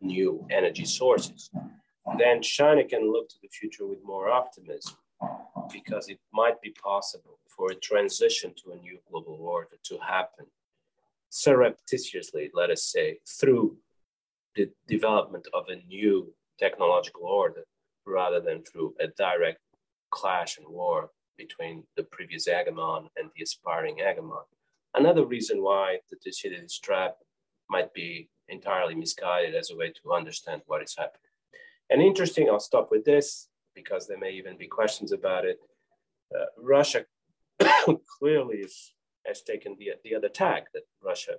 new 0.00 0.46
energy 0.50 0.84
sources, 0.84 1.50
then 2.18 2.42
China 2.42 2.84
can 2.84 3.10
look 3.10 3.28
to 3.28 3.36
the 3.42 3.48
future 3.48 3.86
with 3.86 4.04
more 4.04 4.30
optimism 4.30 4.96
because 5.72 6.08
it 6.08 6.18
might 6.32 6.60
be 6.60 6.74
possible 6.82 7.38
for 7.46 7.70
a 7.70 7.74
transition 7.76 8.52
to 8.56 8.72
a 8.72 8.76
new 8.76 8.98
global 9.10 9.38
order 9.40 9.76
to 9.84 9.98
happen 9.98 10.46
surreptitiously, 11.30 12.50
let 12.54 12.70
us 12.70 12.84
say, 12.84 13.18
through 13.26 13.76
the 14.56 14.68
development 14.88 15.46
of 15.54 15.64
a 15.68 15.76
new 15.86 16.34
technological 16.58 17.22
order 17.24 17.64
rather 18.04 18.40
than 18.40 18.62
through 18.64 18.94
a 19.00 19.06
direct 19.06 19.60
clash 20.10 20.58
and 20.58 20.66
war 20.68 21.10
between 21.38 21.84
the 21.96 22.02
previous 22.02 22.48
hegemon 22.48 23.06
and 23.16 23.30
the 23.36 23.42
aspiring 23.42 23.96
hegemon. 23.96 24.42
Another 24.94 25.24
reason 25.24 25.62
why 25.62 25.98
the 26.10 26.16
Thucydides 26.16 26.78
trap 26.80 27.16
might 27.68 27.94
be 27.94 28.28
entirely 28.48 28.96
misguided 28.96 29.54
as 29.54 29.70
a 29.70 29.76
way 29.76 29.92
to 29.92 30.12
understand 30.12 30.62
what 30.66 30.82
is 30.82 30.96
happening. 30.98 31.29
And 31.90 32.00
interesting, 32.00 32.48
I'll 32.48 32.60
stop 32.60 32.90
with 32.90 33.04
this 33.04 33.48
because 33.74 34.06
there 34.06 34.18
may 34.18 34.30
even 34.30 34.56
be 34.56 34.66
questions 34.66 35.12
about 35.12 35.44
it. 35.44 35.58
Uh, 36.34 36.44
Russia 36.56 37.04
clearly 38.18 38.58
is, 38.58 38.94
has 39.26 39.42
taken 39.42 39.76
the, 39.78 39.90
the 40.04 40.14
other 40.14 40.28
tack 40.28 40.66
that 40.72 40.84
Russia, 41.02 41.34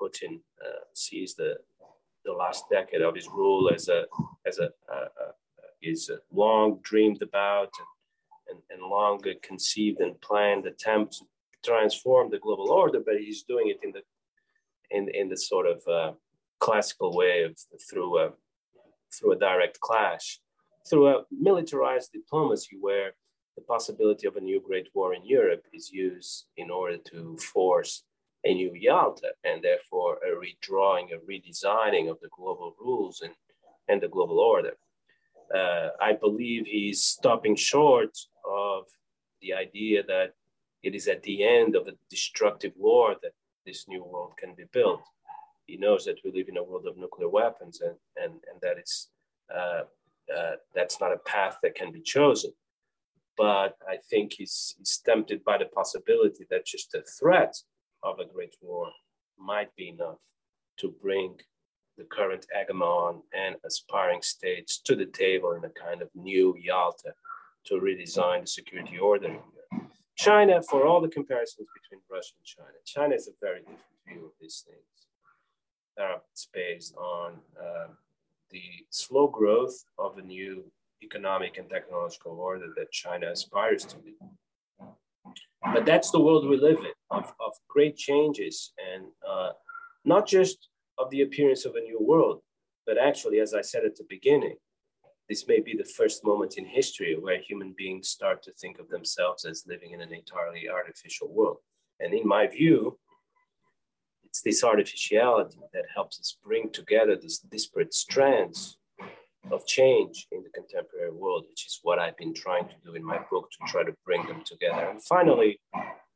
Putin 0.00 0.40
uh, 0.64 0.84
sees 0.94 1.34
the 1.34 1.56
the 2.24 2.32
last 2.32 2.64
decade 2.70 3.02
of 3.02 3.14
his 3.14 3.28
rule 3.28 3.70
as 3.72 3.88
a 3.88 4.06
as 4.46 4.58
a 4.58 4.70
uh, 4.92 5.32
is 5.82 6.10
long 6.32 6.80
dreamed 6.82 7.20
about 7.22 7.70
and, 8.48 8.58
and, 8.70 8.80
and 8.80 8.90
long 8.90 9.20
conceived 9.42 10.00
and 10.00 10.18
planned 10.20 10.66
attempt 10.66 11.12
to 11.14 11.24
transform 11.62 12.30
the 12.30 12.38
global 12.38 12.70
order, 12.70 13.00
but 13.04 13.18
he's 13.18 13.42
doing 13.42 13.68
it 13.68 13.78
in 13.82 13.92
the 13.92 14.02
in 14.90 15.08
in 15.14 15.28
the 15.28 15.36
sort 15.36 15.66
of 15.66 15.82
uh, 15.86 16.12
classical 16.60 17.14
way 17.14 17.42
of 17.42 17.58
through 17.90 18.18
a 18.18 18.32
through 19.18 19.32
a 19.32 19.38
direct 19.38 19.80
clash, 19.80 20.40
through 20.88 21.08
a 21.08 21.24
militarized 21.30 22.12
diplomacy 22.12 22.76
where 22.80 23.12
the 23.56 23.62
possibility 23.62 24.26
of 24.26 24.36
a 24.36 24.40
new 24.40 24.60
great 24.60 24.88
war 24.94 25.14
in 25.14 25.24
Europe 25.24 25.64
is 25.72 25.90
used 25.90 26.46
in 26.56 26.70
order 26.70 26.98
to 26.98 27.36
force 27.38 28.02
a 28.44 28.52
new 28.52 28.72
Yalta 28.74 29.28
and 29.44 29.62
therefore 29.62 30.18
a 30.18 30.30
redrawing, 30.34 31.06
a 31.12 31.18
redesigning 31.30 32.10
of 32.10 32.18
the 32.20 32.28
global 32.36 32.74
rules 32.78 33.22
and, 33.22 33.32
and 33.88 34.00
the 34.00 34.08
global 34.08 34.38
order. 34.38 34.74
Uh, 35.54 35.90
I 36.00 36.12
believe 36.12 36.66
he's 36.66 37.02
stopping 37.02 37.56
short 37.56 38.16
of 38.44 38.84
the 39.40 39.54
idea 39.54 40.02
that 40.06 40.32
it 40.82 40.94
is 40.94 41.08
at 41.08 41.22
the 41.22 41.44
end 41.44 41.76
of 41.76 41.86
a 41.86 41.92
destructive 42.10 42.72
war 42.76 43.14
that 43.22 43.32
this 43.64 43.86
new 43.88 44.04
world 44.04 44.32
can 44.36 44.54
be 44.54 44.64
built. 44.72 45.02
He 45.66 45.76
knows 45.76 46.04
that 46.04 46.18
we 46.24 46.32
live 46.32 46.48
in 46.48 46.56
a 46.56 46.62
world 46.62 46.86
of 46.86 46.96
nuclear 46.96 47.28
weapons 47.28 47.80
and, 47.80 47.96
and, 48.16 48.34
and 48.50 48.60
that 48.62 48.78
it's, 48.78 49.08
uh, 49.54 49.82
uh, 50.34 50.56
that's 50.74 51.00
not 51.00 51.12
a 51.12 51.18
path 51.18 51.58
that 51.62 51.74
can 51.74 51.92
be 51.92 52.00
chosen. 52.00 52.52
But 53.36 53.76
I 53.88 53.96
think 54.10 54.34
he's, 54.34 54.74
he's 54.78 54.98
tempted 54.98 55.42
by 55.44 55.58
the 55.58 55.64
possibility 55.66 56.46
that 56.50 56.66
just 56.66 56.92
the 56.92 57.02
threat 57.18 57.56
of 58.02 58.18
a 58.18 58.26
great 58.26 58.54
war 58.60 58.90
might 59.38 59.74
be 59.76 59.88
enough 59.88 60.18
to 60.78 60.94
bring 61.02 61.36
the 61.96 62.04
current 62.04 62.46
hegemon 62.54 63.22
and 63.32 63.56
aspiring 63.64 64.22
states 64.22 64.78
to 64.80 64.96
the 64.96 65.06
table 65.06 65.52
in 65.52 65.64
a 65.64 65.70
kind 65.70 66.02
of 66.02 66.08
new 66.14 66.56
Yalta 66.58 67.12
to 67.66 67.74
redesign 67.74 68.42
the 68.42 68.46
security 68.46 68.98
order. 68.98 69.36
China, 70.16 70.62
for 70.62 70.86
all 70.86 71.00
the 71.00 71.08
comparisons 71.08 71.68
between 71.74 72.00
Russia 72.10 72.32
and 72.38 72.44
China, 72.44 72.78
China 72.84 73.14
is 73.14 73.28
a 73.28 73.32
very 73.40 73.60
different 73.60 73.80
view 74.06 74.26
of 74.26 74.32
these 74.40 74.64
things. 74.66 74.94
Uh, 76.00 76.16
it's 76.32 76.48
based 76.52 76.94
on 76.96 77.34
uh, 77.60 77.86
the 78.50 78.62
slow 78.90 79.28
growth 79.28 79.84
of 79.98 80.18
a 80.18 80.22
new 80.22 80.64
economic 81.02 81.56
and 81.58 81.68
technological 81.70 82.32
order 82.32 82.66
that 82.76 82.90
China 82.90 83.30
aspires 83.30 83.84
to 83.84 83.96
be. 83.98 84.14
But 85.72 85.86
that's 85.86 86.10
the 86.10 86.20
world 86.20 86.48
we 86.48 86.56
live 86.56 86.78
in, 86.78 86.92
of, 87.10 87.32
of 87.40 87.52
great 87.68 87.96
changes, 87.96 88.72
and 88.92 89.06
uh, 89.28 89.50
not 90.04 90.26
just 90.26 90.68
of 90.98 91.10
the 91.10 91.22
appearance 91.22 91.64
of 91.64 91.74
a 91.74 91.80
new 91.80 91.98
world, 92.00 92.42
but 92.86 92.98
actually, 92.98 93.40
as 93.40 93.54
I 93.54 93.62
said 93.62 93.84
at 93.84 93.96
the 93.96 94.06
beginning, 94.08 94.56
this 95.28 95.48
may 95.48 95.60
be 95.60 95.74
the 95.74 95.84
first 95.84 96.24
moment 96.24 96.58
in 96.58 96.66
history 96.66 97.16
where 97.18 97.38
human 97.40 97.74
beings 97.76 98.08
start 98.08 98.42
to 98.42 98.52
think 98.52 98.78
of 98.78 98.88
themselves 98.88 99.44
as 99.44 99.64
living 99.66 99.92
in 99.92 100.02
an 100.02 100.12
entirely 100.12 100.68
artificial 100.68 101.32
world. 101.32 101.58
And 101.98 102.12
in 102.12 102.26
my 102.28 102.46
view, 102.46 102.98
it's 104.34 104.42
this 104.42 104.64
artificiality 104.64 105.60
that 105.72 105.84
helps 105.94 106.18
us 106.18 106.38
bring 106.44 106.68
together 106.70 107.14
these 107.14 107.38
disparate 107.38 107.94
strands 107.94 108.78
of 109.52 109.64
change 109.64 110.26
in 110.32 110.42
the 110.42 110.48
contemporary 110.48 111.12
world, 111.12 111.44
which 111.48 111.66
is 111.66 111.78
what 111.84 112.00
I've 112.00 112.16
been 112.16 112.34
trying 112.34 112.64
to 112.64 112.74
do 112.84 112.96
in 112.96 113.04
my 113.04 113.20
book 113.30 113.48
to 113.52 113.58
try 113.70 113.84
to 113.84 113.94
bring 114.04 114.26
them 114.26 114.42
together. 114.44 114.90
And 114.90 115.00
finally, 115.04 115.60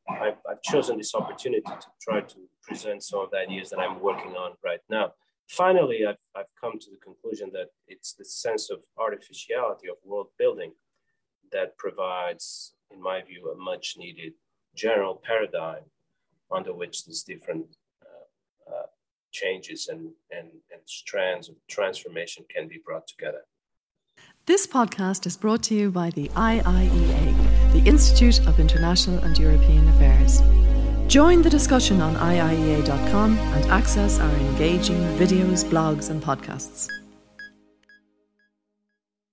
I've, 0.08 0.38
I've 0.50 0.60
chosen 0.62 0.98
this 0.98 1.14
opportunity 1.14 1.62
to 1.62 1.86
try 2.02 2.22
to 2.22 2.36
present 2.60 3.04
some 3.04 3.20
of 3.20 3.30
the 3.30 3.36
ideas 3.36 3.70
that 3.70 3.78
I'm 3.78 4.00
working 4.00 4.32
on 4.32 4.54
right 4.64 4.80
now. 4.90 5.12
Finally, 5.48 6.04
I've, 6.04 6.16
I've 6.34 6.52
come 6.60 6.76
to 6.76 6.90
the 6.90 6.96
conclusion 6.96 7.50
that 7.52 7.68
it's 7.86 8.14
the 8.14 8.24
sense 8.24 8.68
of 8.68 8.80
artificiality 8.98 9.88
of 9.88 9.94
world 10.04 10.30
building 10.40 10.72
that 11.52 11.78
provides, 11.78 12.72
in 12.92 13.00
my 13.00 13.22
view, 13.22 13.54
a 13.54 13.56
much 13.56 13.94
needed 13.96 14.32
general 14.74 15.22
paradigm 15.24 15.84
under 16.50 16.74
which 16.74 17.04
these 17.04 17.22
different 17.22 17.66
changes 19.32 19.88
and, 19.88 20.10
and, 20.30 20.48
and 20.72 20.80
strands 20.84 21.48
of 21.48 21.54
transformation 21.68 22.44
can 22.54 22.68
be 22.68 22.80
brought 22.84 23.06
together. 23.06 23.42
This 24.46 24.66
podcast 24.66 25.26
is 25.26 25.36
brought 25.36 25.62
to 25.64 25.74
you 25.74 25.90
by 25.90 26.10
the 26.10 26.28
IIEA, 26.30 27.72
the 27.72 27.88
Institute 27.88 28.46
of 28.46 28.58
International 28.58 29.18
and 29.18 29.38
European 29.38 29.88
Affairs. 29.90 30.40
Join 31.06 31.42
the 31.42 31.50
discussion 31.50 32.00
on 32.00 32.14
IIEA.com 32.16 33.38
and 33.38 33.64
access 33.70 34.18
our 34.18 34.34
engaging 34.36 35.00
videos, 35.16 35.64
blogs, 35.64 36.10
and 36.10 36.22
podcasts. 36.22 36.88